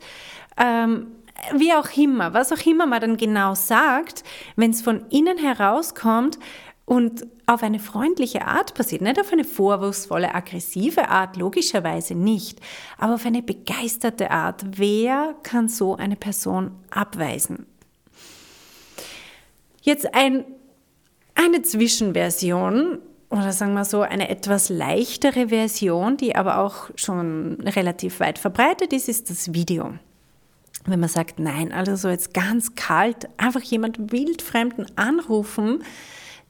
ähm, 0.57 1.07
wie 1.53 1.73
auch 1.73 1.95
immer, 1.97 2.33
was 2.33 2.51
auch 2.51 2.65
immer 2.65 2.85
man 2.85 3.01
dann 3.01 3.17
genau 3.17 3.55
sagt, 3.55 4.23
wenn 4.55 4.71
es 4.71 4.81
von 4.81 5.05
innen 5.09 5.37
herauskommt 5.37 6.39
und 6.85 7.25
auf 7.47 7.63
eine 7.63 7.79
freundliche 7.79 8.45
Art 8.45 8.73
passiert, 8.73 9.01
nicht 9.01 9.19
auf 9.19 9.31
eine 9.31 9.43
vorwurfsvolle, 9.43 10.33
aggressive 10.33 11.09
Art, 11.09 11.35
logischerweise 11.35 12.15
nicht, 12.15 12.59
aber 12.97 13.15
auf 13.15 13.25
eine 13.25 13.41
begeisterte 13.41 14.31
Art. 14.31 14.63
Wer 14.77 15.35
kann 15.43 15.67
so 15.67 15.95
eine 15.95 16.15
Person 16.15 16.71
abweisen? 16.89 17.65
Jetzt 19.81 20.13
ein, 20.15 20.45
eine 21.35 21.61
Zwischenversion 21.61 22.99
oder 23.29 23.51
sagen 23.51 23.73
wir 23.73 23.85
so 23.85 24.01
eine 24.01 24.29
etwas 24.29 24.69
leichtere 24.69 25.49
Version, 25.49 26.17
die 26.17 26.35
aber 26.35 26.59
auch 26.59 26.89
schon 26.95 27.59
relativ 27.61 28.19
weit 28.19 28.39
verbreitet 28.39 28.93
ist, 28.93 29.09
ist 29.09 29.29
das 29.29 29.53
Video 29.53 29.93
wenn 30.85 30.99
man 30.99 31.09
sagt, 31.09 31.39
nein, 31.39 31.71
also 31.71 31.95
so 31.95 32.09
jetzt 32.09 32.33
ganz 32.33 32.75
kalt, 32.75 33.27
einfach 33.37 33.61
jemand 33.61 34.11
wildfremden 34.11 34.85
anrufen, 34.97 35.83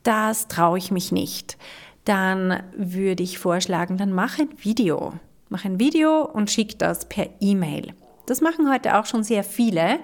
das 0.04 0.48
traue 0.48 0.77
ich 0.77 0.92
mich 0.92 1.12
nicht. 1.12 1.58
Dann 2.04 2.62
würde 2.75 3.24
ich 3.24 3.39
vorschlagen, 3.39 3.98
dann 3.98 4.13
mach 4.13 4.38
ein 4.39 4.50
Video. 4.58 5.13
Mach 5.50 5.65
ein 5.65 5.80
Video 5.80 6.24
und 6.24 6.51
schick 6.51 6.77
das 6.80 7.08
per 7.08 7.30
E-Mail. 7.39 7.94
Das 8.25 8.42
machen 8.42 8.72
heute 8.72 8.98
auch 8.98 9.06
schon 9.06 9.24
sehr 9.24 9.44
viele. 9.44 10.00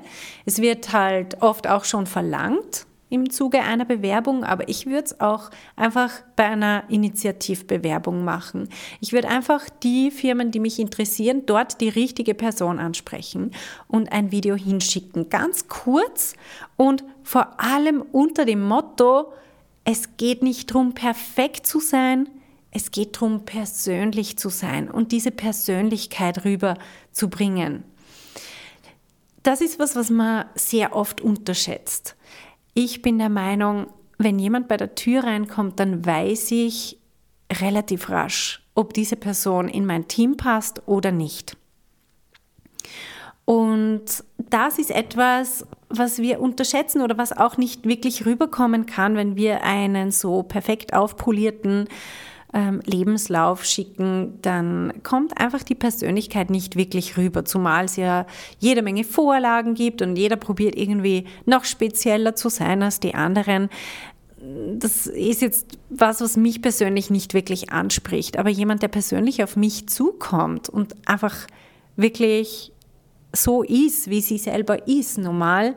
Es 0.45 0.61
wird 0.61 0.93
halt 0.93 1.41
oft 1.41 1.67
auch 1.67 1.83
schon 1.83 2.05
verlangt, 2.05 2.85
im 3.12 3.30
Zuge 3.30 3.62
einer 3.62 3.84
Bewerbung, 3.86 4.44
aber 4.44 4.70
ich 4.70 4.86
würde 4.86 5.03
es 5.03 5.20
auch 5.20 5.51
einfach 5.75 6.12
bei 6.38 6.46
einer 6.46 6.86
Initiativbewerbung 6.89 8.24
machen. 8.24 8.70
Ich 9.01 9.12
würde 9.12 9.27
einfach 9.27 9.70
die 9.84 10.12
Firmen, 10.12 10.51
die 10.51 10.62
mich 10.62 10.80
interessieren, 10.80 11.44
dort 11.46 11.82
die 11.82 11.89
richtige 11.89 12.34
Person 12.34 12.80
ansprechen 12.80 13.51
und 13.89 14.12
ein 14.13 14.32
Video 14.32 14.56
hinschicken. 14.56 15.30
Ganz 15.30 15.67
kurz 15.67 16.36
und 16.78 17.04
vor 17.21 17.60
allem 17.60 18.02
unter 18.02 18.45
dem 18.45 18.65
Motto, 18.65 19.34
es 19.84 20.15
geht 20.15 20.41
nicht 20.41 20.71
darum, 20.71 20.93
perfekt 20.93 21.67
zu 21.67 21.82
sein, 21.82 22.30
es 22.71 22.91
geht 22.91 23.17
darum, 23.17 23.43
persönlich 23.43 24.38
zu 24.38 24.47
sein 24.47 24.89
und 24.89 25.12
diese 25.12 25.32
Persönlichkeit 25.32 26.45
rüberzubringen. 26.45 27.84
Das 29.43 29.60
ist 29.60 29.80
was, 29.80 29.97
was 29.97 30.10
man 30.10 30.45
sehr 30.56 30.95
oft 30.95 31.19
unterschätzt. 31.19 32.15
Ich 32.73 33.01
bin 33.01 33.17
der 33.17 33.29
Meinung, 33.29 33.88
wenn 34.17 34.39
jemand 34.39 34.67
bei 34.67 34.77
der 34.77 34.95
Tür 34.95 35.23
reinkommt, 35.23 35.79
dann 35.79 36.05
weiß 36.05 36.51
ich 36.51 36.97
relativ 37.60 38.10
rasch, 38.10 38.65
ob 38.75 38.93
diese 38.93 39.15
Person 39.15 39.67
in 39.67 39.86
mein 39.86 40.07
Team 40.07 40.38
passt 40.38 40.81
oder 40.88 41.12
nicht. 41.12 41.57
Und 43.45 44.23
das 44.38 44.79
ist 44.79 44.91
etwas, 44.91 45.65
was 45.89 46.19
wir 46.19 46.39
unterschätzen 46.39 47.01
oder 47.01 47.17
was 47.17 47.36
auch 47.36 47.57
nicht 47.57 47.86
wirklich 47.86 48.25
rüberkommen 48.25 48.86
kann, 48.86 49.15
wenn 49.15 49.36
wir 49.36 49.63
einen 49.63 50.12
so 50.12 50.43
perfekt 50.43 50.93
aufpolierten 50.93 51.89
ähm, 52.53 52.81
Lebenslauf 52.85 53.63
schicken, 53.63 54.37
dann 54.41 54.93
kommt 55.03 55.39
einfach 55.39 55.63
die 55.63 55.75
Persönlichkeit 55.75 56.49
nicht 56.49 56.75
wirklich 56.75 57.17
rüber, 57.17 57.45
zumal 57.45 57.85
es 57.85 57.95
ja 57.95 58.25
jede 58.59 58.81
Menge 58.81 59.03
Vorlagen 59.03 59.73
gibt 59.73 60.01
und 60.01 60.15
jeder 60.15 60.35
probiert 60.35 60.75
irgendwie 60.75 61.25
noch 61.45 61.63
spezieller 61.63 62.35
zu 62.35 62.49
sein 62.49 62.83
als 62.83 62.99
die 62.99 63.15
anderen. 63.15 63.69
Das 64.77 65.07
ist 65.07 65.41
jetzt 65.41 65.77
was, 65.89 66.19
was 66.19 66.35
mich 66.35 66.61
persönlich 66.61 67.09
nicht 67.09 67.33
wirklich 67.33 67.71
anspricht, 67.71 68.37
aber 68.37 68.49
jemand, 68.49 68.81
der 68.81 68.87
persönlich 68.87 69.43
auf 69.43 69.55
mich 69.55 69.87
zukommt 69.87 70.67
und 70.67 70.95
einfach 71.07 71.47
wirklich 71.95 72.71
so 73.33 73.63
ist, 73.63 74.09
wie 74.09 74.21
sie 74.21 74.37
selber 74.37 74.87
ist, 74.87 75.17
normal, 75.17 75.75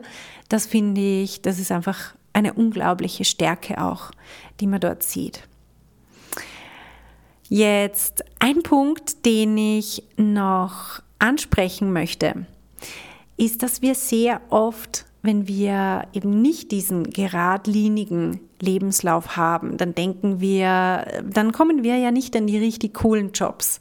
das 0.49 0.65
finde 0.65 0.99
ich, 0.99 1.41
das 1.41 1.59
ist 1.59 1.71
einfach 1.71 2.15
eine 2.33 2.53
unglaubliche 2.53 3.23
Stärke 3.23 3.81
auch, 3.81 4.11
die 4.59 4.67
man 4.67 4.81
dort 4.81 5.03
sieht. 5.03 5.47
Jetzt 7.47 8.23
ein 8.39 8.63
Punkt, 8.63 9.25
den 9.25 9.57
ich 9.57 10.03
noch 10.17 11.01
ansprechen 11.19 11.93
möchte, 11.93 12.45
ist, 13.37 13.61
dass 13.61 13.81
wir 13.81 13.95
sehr 13.95 14.41
oft, 14.49 15.05
wenn 15.21 15.47
wir 15.47 16.07
eben 16.13 16.41
nicht 16.41 16.71
diesen 16.71 17.09
geradlinigen 17.11 18.39
Lebenslauf 18.59 19.37
haben, 19.37 19.77
dann 19.77 19.93
denken 19.93 20.39
wir, 20.39 21.23
dann 21.23 21.51
kommen 21.51 21.83
wir 21.83 21.97
ja 21.97 22.11
nicht 22.11 22.35
an 22.35 22.47
die 22.47 22.57
richtig 22.57 22.95
coolen 22.95 23.31
Jobs. 23.31 23.79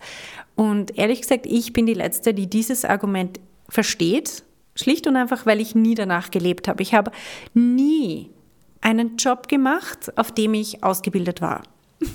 Und 0.56 0.98
ehrlich 0.98 1.22
gesagt, 1.22 1.46
ich 1.46 1.72
bin 1.72 1.86
die 1.86 1.94
Letzte, 1.94 2.34
die 2.34 2.48
dieses 2.48 2.84
Argument 2.84 3.40
versteht, 3.68 4.44
schlicht 4.74 5.06
und 5.06 5.16
einfach, 5.16 5.46
weil 5.46 5.60
ich 5.60 5.74
nie 5.74 5.94
danach 5.94 6.30
gelebt 6.30 6.68
habe. 6.68 6.82
Ich 6.82 6.94
habe 6.94 7.12
nie 7.54 8.30
einen 8.80 9.16
Job 9.16 9.48
gemacht, 9.48 10.16
auf 10.18 10.32
dem 10.32 10.54
ich 10.54 10.84
ausgebildet 10.84 11.40
war. 11.40 11.62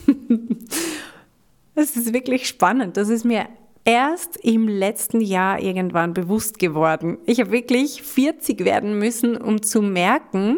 Das 1.79 1.95
ist 1.95 2.13
wirklich 2.13 2.45
spannend. 2.45 2.97
Das 2.97 3.07
ist 3.07 3.23
mir 3.23 3.47
erst 3.85 4.35
im 4.43 4.67
letzten 4.67 5.21
Jahr 5.21 5.61
irgendwann 5.61 6.13
bewusst 6.13 6.59
geworden. 6.59 7.19
Ich 7.25 7.39
habe 7.39 7.51
wirklich 7.51 8.03
40 8.03 8.65
werden 8.65 8.99
müssen, 8.99 9.37
um 9.37 9.61
zu 9.61 9.81
merken, 9.81 10.57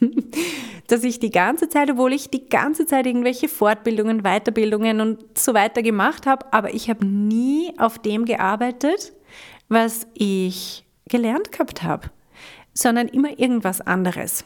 dass 0.88 1.04
ich 1.04 1.20
die 1.20 1.30
ganze 1.30 1.68
Zeit, 1.68 1.92
obwohl 1.92 2.12
ich 2.12 2.30
die 2.30 2.48
ganze 2.48 2.86
Zeit 2.86 3.06
irgendwelche 3.06 3.48
Fortbildungen, 3.48 4.24
Weiterbildungen 4.24 5.00
und 5.00 5.38
so 5.38 5.54
weiter 5.54 5.80
gemacht 5.80 6.26
habe, 6.26 6.52
aber 6.52 6.74
ich 6.74 6.90
habe 6.90 7.06
nie 7.06 7.72
auf 7.78 8.00
dem 8.00 8.24
gearbeitet, 8.24 9.12
was 9.68 10.08
ich 10.14 10.84
gelernt 11.08 11.52
gehabt 11.52 11.84
habe, 11.84 12.10
sondern 12.74 13.06
immer 13.06 13.38
irgendwas 13.38 13.80
anderes. 13.80 14.44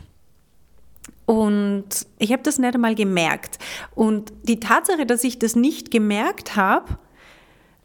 Und 1.26 1.86
ich 2.18 2.32
habe 2.32 2.42
das 2.42 2.58
nicht 2.58 2.74
einmal 2.74 2.94
gemerkt. 2.94 3.58
Und 3.94 4.32
die 4.42 4.60
Tatsache, 4.60 5.06
dass 5.06 5.24
ich 5.24 5.38
das 5.38 5.56
nicht 5.56 5.90
gemerkt 5.90 6.56
habe, 6.56 6.98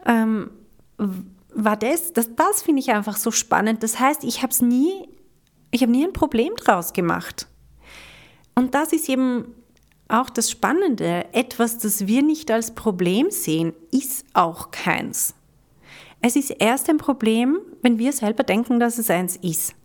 ähm, 0.06 0.52
war 0.97 1.78
das, 1.78 2.13
das, 2.13 2.36
das 2.36 2.62
finde 2.62 2.82
ich 2.82 2.91
einfach 2.91 3.17
so 3.17 3.32
spannend. 3.32 3.84
Das 3.84 4.00
heißt, 4.00 4.23
ich 4.23 4.43
habe 4.43 4.65
nie, 4.65 5.08
ich 5.71 5.82
habe 5.82 5.91
nie 5.91 6.06
ein 6.06 6.13
Problem 6.13 6.54
draus 6.56 6.93
gemacht. 6.93 7.47
Und 8.56 8.73
das 8.73 8.91
ist 8.93 9.08
eben 9.10 9.54
auch 10.08 10.30
das 10.30 10.50
Spannende. 10.50 11.26
Etwas, 11.34 11.78
das 11.78 12.08
wir 12.08 12.23
nicht 12.23 12.50
als 12.52 12.73
Problem 12.73 13.30
sehen, 13.30 13.73
ist 13.91 14.26
auch 14.34 14.71
keins. 14.71 15.36
Es 16.21 16.36
ist 16.36 16.50
erst 16.50 16.89
ein 16.89 16.97
Problem, 16.97 17.60
wenn 17.82 18.00
wir 18.00 18.12
selber 18.13 18.43
denken, 18.43 18.80
dass 18.80 18.97
es 18.97 19.10
eins 19.10 19.36
ist. 19.38 19.76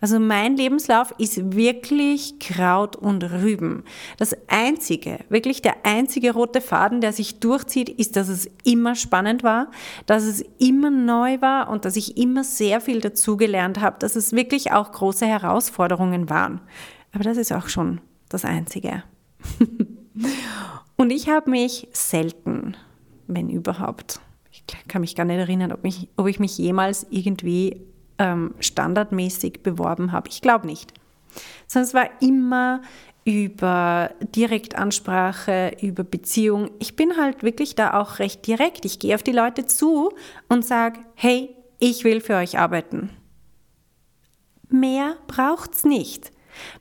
Also 0.00 0.20
mein 0.20 0.56
Lebenslauf 0.56 1.12
ist 1.18 1.54
wirklich 1.54 2.38
Kraut 2.38 2.94
und 2.94 3.24
Rüben. 3.24 3.82
Das 4.16 4.36
einzige, 4.46 5.18
wirklich 5.28 5.60
der 5.60 5.84
einzige 5.84 6.32
rote 6.32 6.60
Faden, 6.60 7.00
der 7.00 7.12
sich 7.12 7.40
durchzieht, 7.40 7.88
ist, 7.88 8.14
dass 8.16 8.28
es 8.28 8.48
immer 8.64 8.94
spannend 8.94 9.42
war, 9.42 9.70
dass 10.06 10.22
es 10.22 10.44
immer 10.58 10.90
neu 10.90 11.40
war 11.40 11.68
und 11.68 11.84
dass 11.84 11.96
ich 11.96 12.16
immer 12.16 12.44
sehr 12.44 12.80
viel 12.80 13.00
dazugelernt 13.00 13.80
habe, 13.80 13.96
dass 13.98 14.14
es 14.14 14.32
wirklich 14.32 14.70
auch 14.72 14.92
große 14.92 15.26
Herausforderungen 15.26 16.30
waren. 16.30 16.60
Aber 17.12 17.24
das 17.24 17.36
ist 17.36 17.52
auch 17.52 17.68
schon 17.68 18.00
das 18.28 18.44
Einzige. 18.44 19.02
Und 20.96 21.10
ich 21.10 21.28
habe 21.28 21.48
mich 21.48 21.86
selten, 21.92 22.76
wenn 23.28 23.50
überhaupt, 23.50 24.20
ich 24.50 24.64
kann 24.88 25.00
mich 25.00 25.14
gar 25.14 25.24
nicht 25.24 25.38
erinnern, 25.38 25.70
ob, 25.70 25.84
mich, 25.84 26.08
ob 26.16 26.26
ich 26.26 26.40
mich 26.40 26.58
jemals 26.58 27.06
irgendwie 27.08 27.86
ähm, 28.18 28.54
standardmäßig 28.60 29.62
beworben 29.62 30.12
habe. 30.12 30.28
Ich 30.28 30.40
glaube 30.40 30.66
nicht. 30.66 30.92
Sondern 31.66 31.88
es 31.88 31.94
war 31.94 32.08
immer 32.20 32.82
über 33.24 34.10
Direktansprache, 34.34 35.76
über 35.82 36.02
Beziehung. 36.02 36.70
Ich 36.78 36.96
bin 36.96 37.16
halt 37.18 37.42
wirklich 37.42 37.74
da 37.74 38.00
auch 38.00 38.20
recht 38.20 38.46
direkt. 38.46 38.84
Ich 38.86 38.98
gehe 38.98 39.14
auf 39.14 39.22
die 39.22 39.32
Leute 39.32 39.66
zu 39.66 40.12
und 40.48 40.64
sage, 40.64 41.00
hey, 41.14 41.54
ich 41.78 42.04
will 42.04 42.20
für 42.20 42.36
euch 42.36 42.58
arbeiten. 42.58 43.10
Mehr 44.70 45.16
braucht's 45.26 45.84
nicht. 45.84 46.32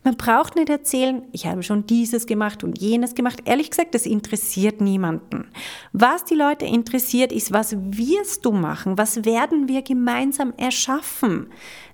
Man 0.04 0.18
braucht 0.18 0.56
nicht 0.56 0.70
erzählen, 0.70 1.24
ich 1.32 1.46
habe 1.46 1.64
schon 1.64 1.86
dieses 1.86 2.26
gemacht 2.26 2.64
und 2.64 2.80
jenes 2.80 3.16
gemacht. 3.16 3.42
Ehrlich 3.46 3.70
gesagt, 3.70 3.96
das 3.96 4.06
interessiert 4.06 4.82
niemanden. 4.82 5.48
Was 5.94 6.26
die 6.26 6.36
Leute 6.36 6.66
interessiert, 6.66 7.32
ist, 7.32 7.52
was 7.52 7.76
wirst 7.78 8.46
du 8.46 8.52
machen? 8.52 8.98
Was 8.98 9.26
werden 9.26 9.68
wir 9.68 9.82
gemeinsam 9.82 10.54
erschaffen? 10.58 11.48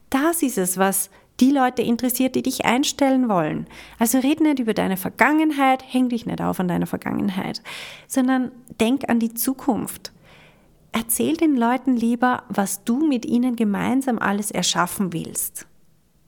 Das 0.10 0.44
ist 0.44 0.58
es, 0.58 0.78
was 0.78 1.10
die 1.40 1.52
Leute 1.52 1.82
interessiert, 1.82 2.36
die 2.36 2.44
dich 2.44 2.66
einstellen 2.66 3.28
wollen. 3.28 3.68
Also 4.00 4.20
red 4.20 4.40
nicht 4.40 4.60
über 4.60 4.74
deine 4.74 4.98
Vergangenheit, 4.98 5.84
häng 5.86 6.10
dich 6.10 6.26
nicht 6.26 6.42
auf 6.42 6.60
an 6.60 6.68
deiner 6.68 6.86
Vergangenheit, 6.86 7.62
sondern 8.08 8.52
denk 8.80 9.10
an 9.10 9.20
die 9.20 9.34
Zukunft. 9.34 10.12
Erzähl 10.92 11.36
den 11.36 11.58
Leuten 11.58 11.98
lieber, 11.98 12.44
was 12.50 12.84
du 12.84 13.08
mit 13.08 13.26
ihnen 13.26 13.56
gemeinsam 13.56 14.20
alles 14.20 14.52
erschaffen 14.52 15.12
willst. 15.12 15.66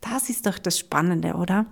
Das 0.10 0.30
ist 0.30 0.46
doch 0.46 0.60
das 0.60 0.78
Spannende, 0.78 1.34
oder? 1.34 1.66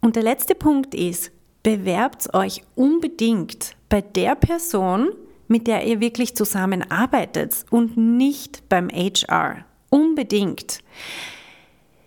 Und 0.00 0.16
der 0.16 0.22
letzte 0.22 0.54
Punkt 0.54 0.94
ist, 0.94 1.30
bewerbt 1.62 2.34
euch 2.34 2.62
unbedingt 2.74 3.76
bei 3.88 4.00
der 4.00 4.34
Person, 4.34 5.10
mit 5.46 5.66
der 5.66 5.86
ihr 5.86 6.00
wirklich 6.00 6.34
zusammenarbeitet 6.34 7.66
und 7.70 7.96
nicht 7.96 8.68
beim 8.68 8.88
HR. 8.88 9.64
Unbedingt. 9.90 10.80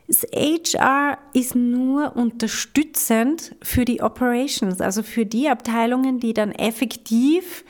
Das 0.08 0.24
HR 0.24 1.18
ist 1.34 1.56
nur 1.56 2.16
unterstützend 2.16 3.56
für 3.62 3.86
die 3.86 4.02
Operations, 4.02 4.82
also 4.82 5.04
für 5.04 5.26
die 5.26 5.50
Abteilungen, 5.50 6.20
die 6.20 6.34
dann 6.34 6.52
effektiv 6.52 7.64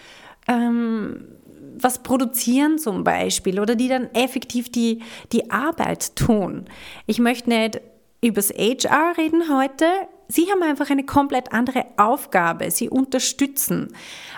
ähm, 0.48 1.35
was 1.80 2.04
produzieren 2.04 2.78
zum 2.78 3.04
Beispiel 3.04 3.60
oder 3.60 3.76
die 3.76 3.88
dann 3.88 4.10
effektiv 4.14 4.72
die, 4.72 5.02
die 5.32 5.52
Arbeit 5.52 6.16
tun. 6.16 6.66
Ich 7.06 7.20
möchte 7.20 7.50
nicht 7.50 7.82
übers 8.22 8.50
HR 8.50 9.18
reden 9.18 9.44
heute. 9.50 9.86
Sie 10.28 10.48
haben 10.52 10.64
einfach 10.64 10.90
eine 10.90 11.04
komplett 11.04 11.54
andere 11.54 11.86
Aufgabe. 11.98 12.72
Sie 12.72 12.90
unterstützen. 12.90 13.90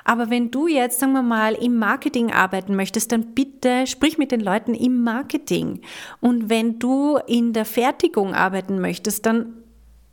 Aber 0.03 0.29
wenn 0.29 0.51
du 0.51 0.67
jetzt, 0.67 0.99
sagen 0.99 1.13
wir 1.13 1.21
mal, 1.21 1.53
im 1.53 1.77
Marketing 1.77 2.31
arbeiten 2.31 2.75
möchtest, 2.75 3.13
dann 3.13 3.33
bitte 3.33 3.87
sprich 3.87 4.17
mit 4.17 4.31
den 4.31 4.41
Leuten 4.41 4.73
im 4.73 5.03
Marketing. 5.03 5.81
Und 6.19 6.49
wenn 6.49 6.79
du 6.79 7.17
in 7.27 7.53
der 7.53 7.65
Fertigung 7.65 8.33
arbeiten 8.33 8.79
möchtest, 8.81 9.25
dann 9.25 9.53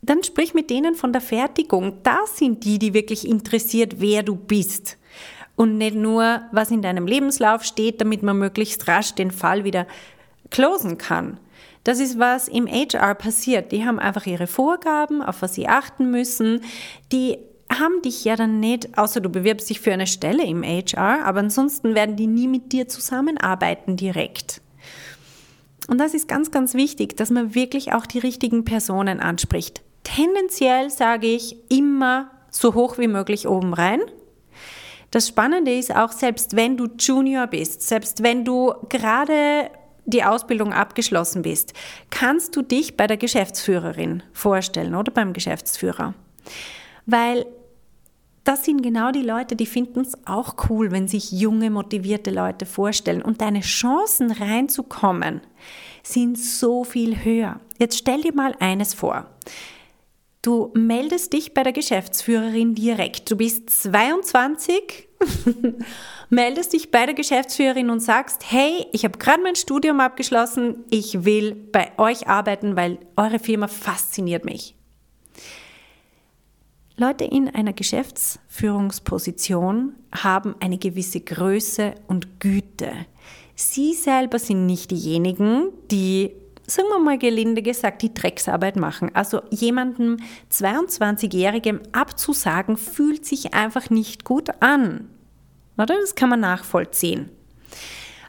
dann 0.06 0.22
sprich 0.22 0.52
mit 0.52 0.68
denen 0.68 0.94
von 0.94 1.14
der 1.14 1.22
Fertigung. 1.22 2.02
Das 2.02 2.36
sind 2.36 2.64
die, 2.64 2.78
die 2.78 2.92
wirklich 2.92 3.26
interessiert, 3.26 4.00
wer 4.00 4.22
du 4.22 4.36
bist 4.36 4.98
und 5.56 5.78
nicht 5.78 5.94
nur, 5.94 6.42
was 6.52 6.70
in 6.70 6.82
deinem 6.82 7.06
Lebenslauf 7.06 7.64
steht, 7.64 8.00
damit 8.00 8.22
man 8.22 8.38
möglichst 8.38 8.88
rasch 8.88 9.14
den 9.14 9.30
Fall 9.30 9.64
wieder 9.64 9.86
closen 10.50 10.98
kann. 10.98 11.38
Das 11.84 12.00
ist, 12.00 12.18
was 12.18 12.48
im 12.48 12.66
HR 12.66 13.14
passiert. 13.14 13.70
Die 13.70 13.84
haben 13.84 13.98
einfach 13.98 14.26
ihre 14.26 14.46
Vorgaben, 14.46 15.22
auf 15.22 15.42
was 15.42 15.54
sie 15.54 15.68
achten 15.68 16.10
müssen. 16.10 16.62
Die 17.12 17.38
haben 17.70 18.02
dich 18.02 18.24
ja 18.24 18.36
dann 18.36 18.60
nicht, 18.60 18.96
außer 18.96 19.20
du 19.20 19.28
bewirbst 19.28 19.68
dich 19.68 19.80
für 19.80 19.92
eine 19.92 20.06
Stelle 20.06 20.44
im 20.44 20.62
HR, 20.62 21.24
aber 21.24 21.40
ansonsten 21.40 21.94
werden 21.94 22.16
die 22.16 22.26
nie 22.26 22.48
mit 22.48 22.72
dir 22.72 22.88
zusammenarbeiten 22.88 23.96
direkt. 23.96 24.60
Und 25.88 25.98
das 25.98 26.14
ist 26.14 26.28
ganz, 26.28 26.50
ganz 26.50 26.74
wichtig, 26.74 27.16
dass 27.16 27.30
man 27.30 27.54
wirklich 27.54 27.92
auch 27.92 28.06
die 28.06 28.18
richtigen 28.18 28.64
Personen 28.64 29.20
anspricht. 29.20 29.82
Tendenziell 30.02 30.90
sage 30.90 31.26
ich 31.26 31.56
immer 31.70 32.30
so 32.50 32.74
hoch 32.74 32.96
wie 32.98 33.08
möglich 33.08 33.46
oben 33.46 33.74
rein 33.74 34.00
das 35.14 35.28
Spannende 35.28 35.72
ist 35.72 35.94
auch, 35.94 36.10
selbst 36.10 36.56
wenn 36.56 36.76
du 36.76 36.88
Junior 36.98 37.46
bist, 37.46 37.82
selbst 37.82 38.24
wenn 38.24 38.44
du 38.44 38.74
gerade 38.88 39.70
die 40.06 40.24
Ausbildung 40.24 40.72
abgeschlossen 40.72 41.42
bist, 41.42 41.72
kannst 42.10 42.56
du 42.56 42.62
dich 42.62 42.96
bei 42.96 43.06
der 43.06 43.16
Geschäftsführerin 43.16 44.24
vorstellen 44.32 44.96
oder 44.96 45.12
beim 45.12 45.32
Geschäftsführer. 45.32 46.14
Weil 47.06 47.46
das 48.42 48.64
sind 48.64 48.82
genau 48.82 49.12
die 49.12 49.22
Leute, 49.22 49.54
die 49.54 49.66
finden 49.66 50.00
es 50.00 50.14
auch 50.26 50.56
cool, 50.68 50.90
wenn 50.90 51.06
sich 51.06 51.30
junge, 51.30 51.70
motivierte 51.70 52.32
Leute 52.32 52.66
vorstellen. 52.66 53.22
Und 53.22 53.40
deine 53.40 53.60
Chancen 53.60 54.32
reinzukommen 54.32 55.42
sind 56.02 56.36
so 56.36 56.82
viel 56.82 57.24
höher. 57.24 57.60
Jetzt 57.78 57.98
stell 57.98 58.20
dir 58.20 58.34
mal 58.34 58.54
eines 58.58 58.94
vor. 58.94 59.28
Du 60.42 60.72
meldest 60.74 61.32
dich 61.32 61.54
bei 61.54 61.62
der 61.62 61.72
Geschäftsführerin 61.72 62.74
direkt. 62.74 63.30
Du 63.30 63.36
bist 63.36 63.70
22, 63.70 65.03
meldest 66.30 66.72
dich 66.72 66.90
bei 66.90 67.04
der 67.06 67.14
Geschäftsführerin 67.14 67.90
und 67.90 68.00
sagst, 68.00 68.50
hey, 68.50 68.86
ich 68.92 69.04
habe 69.04 69.18
gerade 69.18 69.42
mein 69.42 69.56
Studium 69.56 70.00
abgeschlossen, 70.00 70.84
ich 70.90 71.24
will 71.24 71.54
bei 71.54 71.92
euch 71.98 72.28
arbeiten, 72.28 72.76
weil 72.76 72.98
eure 73.16 73.38
Firma 73.38 73.68
fasziniert 73.68 74.44
mich. 74.44 74.74
Leute 76.96 77.24
in 77.24 77.52
einer 77.52 77.72
Geschäftsführungsposition 77.72 79.96
haben 80.12 80.54
eine 80.60 80.78
gewisse 80.78 81.18
Größe 81.20 81.96
und 82.06 82.38
Güte. 82.38 82.92
Sie 83.56 83.94
selber 83.94 84.38
sind 84.38 84.66
nicht 84.66 84.92
diejenigen, 84.92 85.70
die 85.90 86.30
sagen 86.66 86.88
wir 86.88 86.98
mal 86.98 87.18
gelinde 87.18 87.62
gesagt, 87.62 88.02
die 88.02 88.14
Drecksarbeit 88.14 88.76
machen. 88.76 89.10
Also 89.14 89.42
jemandem 89.50 90.18
22-Jährigem 90.50 91.80
abzusagen, 91.92 92.76
fühlt 92.76 93.24
sich 93.26 93.54
einfach 93.54 93.90
nicht 93.90 94.24
gut 94.24 94.50
an. 94.60 95.08
Oder? 95.76 95.96
Das 96.00 96.14
kann 96.14 96.30
man 96.30 96.40
nachvollziehen. 96.40 97.30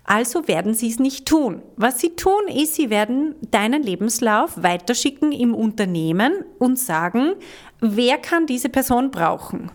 Also 0.04 0.48
werden 0.48 0.76
sie 0.76 0.90
es 0.90 1.00
nicht 1.00 1.26
tun. 1.26 1.64
Was 1.78 2.00
sie 2.00 2.16
tun, 2.16 2.48
ist, 2.48 2.76
sie 2.76 2.90
werden 2.90 3.36
deinen 3.50 3.82
Lebenslauf 3.82 4.62
weiterschicken 4.62 5.32
im 5.32 5.56
Unternehmen 5.56 6.46
und 6.60 6.78
sagen, 6.78 7.34
wer 7.80 8.18
kann 8.20 8.46
diese 8.46 8.70
Person 8.70 9.10
brauchen. 9.10 9.72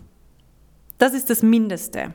Das 0.97 1.13
ist 1.13 1.29
das 1.29 1.41
Mindeste 1.41 2.13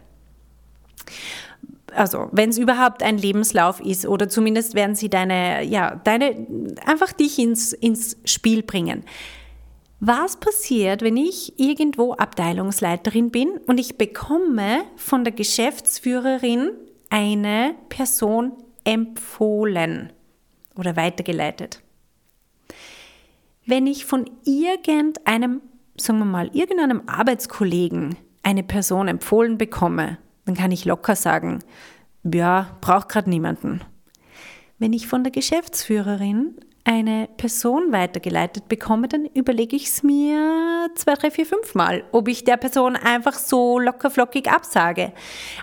also 1.97 2.29
wenn 2.33 2.51
es 2.51 2.59
überhaupt 2.59 3.03
ein 3.03 3.19
Lebenslauf 3.19 3.81
ist 3.81 4.07
oder 4.07 4.29
zumindest 4.29 4.75
werden 4.75 4.95
sie 4.95 5.09
deine, 5.09 5.65
ja, 5.65 5.97
deine, 6.05 6.47
einfach 6.85 7.13
dich 7.13 7.39
ins, 7.39 7.73
ins 7.73 8.17
Spiel 8.25 8.63
bringen. 8.63 9.05
Was 9.99 10.37
passiert, 10.37 11.01
wenn 11.01 11.17
ich 11.17 11.59
irgendwo 11.59 12.13
Abteilungsleiterin 12.13 13.31
bin 13.31 13.49
und 13.67 13.79
ich 13.79 13.97
bekomme 13.97 14.83
von 14.97 15.25
der 15.25 15.33
Geschäftsführerin 15.33 16.71
eine 17.09 17.75
Person 17.89 18.53
empfohlen 18.85 20.13
oder 20.77 20.97
weitergeleitet? 20.97 21.83
Wenn 23.65 23.87
ich 23.87 24.05
von 24.05 24.31
irgendeinem, 24.45 25.63
sagen 25.97 26.19
wir 26.19 26.25
mal, 26.27 26.51
irgendeinem 26.55 27.03
Arbeitskollegen 27.07 28.17
eine 28.43 28.63
Person 28.63 29.09
empfohlen 29.09 29.57
bekomme, 29.59 30.19
dann 30.47 30.55
kann 30.55 30.73
ich 30.73 30.85
locker 30.85 31.17
sagen, 31.17 31.59
ja, 32.25 32.77
braucht 32.81 33.09
gerade 33.09 33.29
niemanden. 33.29 33.83
Wenn 34.79 34.93
ich 34.93 35.07
von 35.07 35.25
der 35.25 35.33
Geschäftsführerin 35.33 36.57
eine 36.85 37.29
Person 37.37 37.91
weitergeleitet 37.91 38.69
bekomme, 38.69 39.09
dann 39.09 39.27
überlege 39.27 39.75
ich 39.75 39.87
es 39.87 40.05
mir 40.05 40.89
zwei, 40.95 41.15
drei, 41.15 41.33
vier, 41.33 41.45
fünf 41.45 41.75
Mal, 41.75 42.05
ob 42.13 42.29
ich 42.29 42.45
der 42.45 42.57
Person 42.57 42.95
einfach 42.95 43.35
so 43.35 43.81
lockerflockig 43.81 44.49
absage. 44.49 45.13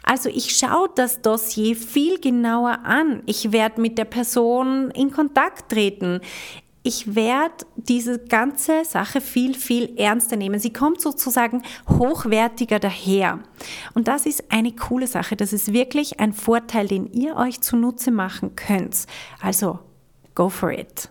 Also 0.04 0.28
ich 0.28 0.58
schaue 0.58 0.90
das 0.96 1.22
Dossier 1.22 1.78
viel 1.78 2.20
genauer 2.20 2.80
an. 2.84 3.24
Ich 3.26 3.54
werde 3.54 3.80
mit 3.80 3.98
der 3.98 4.06
Person 4.06 4.92
in 4.92 5.12
Kontakt 5.12 5.72
treten 5.72 6.20
ich 6.84 7.16
werde 7.16 7.66
diese 7.78 8.20
ganze 8.20 8.84
Sache 8.84 9.22
viel, 9.22 9.56
viel 9.56 9.98
ernster 9.98 10.36
nehmen. 10.36 10.60
Sie 10.60 10.74
kommt 10.74 11.00
sozusagen 11.00 11.64
hochwertiger 11.88 12.78
daher. 12.78 13.40
Und 13.94 14.10
das 14.10 14.26
ist 14.26 14.52
eine 14.52 14.74
coole 14.74 15.08
Sache. 15.08 15.38
Das 15.38 15.54
ist 15.54 15.72
wirklich 15.72 16.20
ein 16.20 16.34
Vorteil, 16.34 16.88
den 16.88 17.12
ihr 17.14 17.38
euch 17.38 17.62
zunutze 17.62 18.12
machen 18.12 18.58
könnt. 18.58 19.06
Also, 19.42 19.80
go 20.36 20.50
for 20.50 20.72
it. 20.72 21.10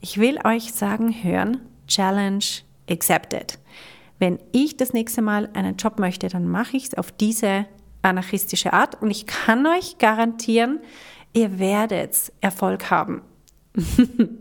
Ich 0.00 0.18
will 0.18 0.38
euch 0.44 0.72
sagen, 0.72 1.14
hören, 1.22 1.60
Challenge 1.86 2.44
accepted. 2.90 3.58
Wenn 4.18 4.38
ich 4.52 4.78
das 4.78 4.94
nächste 4.94 5.20
Mal 5.20 5.50
einen 5.52 5.76
Job 5.76 5.98
möchte, 5.98 6.28
dann 6.28 6.48
mache 6.48 6.76
ich 6.78 6.84
es 6.84 6.94
auf 6.94 7.12
diese 7.12 7.66
anarchistische 8.00 8.72
Art 8.72 9.00
und 9.02 9.10
ich 9.10 9.26
kann 9.26 9.66
euch 9.66 9.98
garantieren, 9.98 10.80
ihr 11.34 11.58
werdet 11.58 12.32
Erfolg 12.40 12.90
haben. 12.90 13.22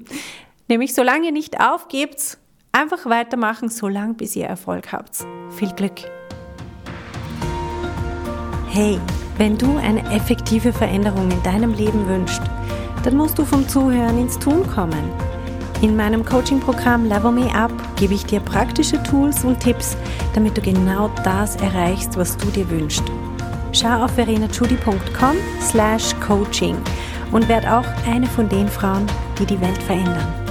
Nämlich 0.71 0.95
solange 0.95 1.25
ihr 1.25 1.31
nicht 1.33 1.59
aufgebt, 1.59 2.39
Einfach 2.73 3.05
weitermachen, 3.05 3.69
solange 3.69 4.13
bis 4.13 4.35
ihr 4.35 4.45
Erfolg 4.45 4.93
habt. 4.93 5.25
Viel 5.57 5.73
Glück! 5.73 5.99
Hey, 8.69 8.97
wenn 9.37 9.57
du 9.57 9.75
eine 9.75 10.01
effektive 10.15 10.71
Veränderung 10.71 11.29
in 11.29 11.43
deinem 11.43 11.73
Leben 11.73 12.07
wünschst, 12.07 12.41
dann 13.03 13.17
musst 13.17 13.37
du 13.37 13.43
vom 13.43 13.67
Zuhören 13.67 14.17
ins 14.17 14.39
Tun 14.39 14.65
kommen. 14.67 15.11
In 15.81 15.97
meinem 15.97 16.23
Coaching-Programm 16.23 17.05
Level 17.05 17.31
Me 17.31 17.53
Up 17.53 17.73
gebe 17.97 18.13
ich 18.13 18.25
dir 18.25 18.39
praktische 18.39 19.03
Tools 19.03 19.43
und 19.43 19.59
Tipps, 19.59 19.97
damit 20.33 20.55
du 20.55 20.61
genau 20.61 21.09
das 21.25 21.57
erreichst, 21.57 22.15
was 22.15 22.37
du 22.37 22.47
dir 22.51 22.69
wünschst. 22.69 23.03
Schau 23.73 24.05
auf 24.05 24.11
verenachudi.com 24.11 25.35
slash 25.59 26.15
coaching 26.25 26.77
und 27.33 27.49
werd 27.49 27.67
auch 27.67 27.85
eine 28.07 28.27
von 28.27 28.47
den 28.47 28.69
Frauen, 28.69 29.05
die 29.39 29.45
die 29.45 29.59
Welt 29.59 29.81
verändern. 29.83 30.50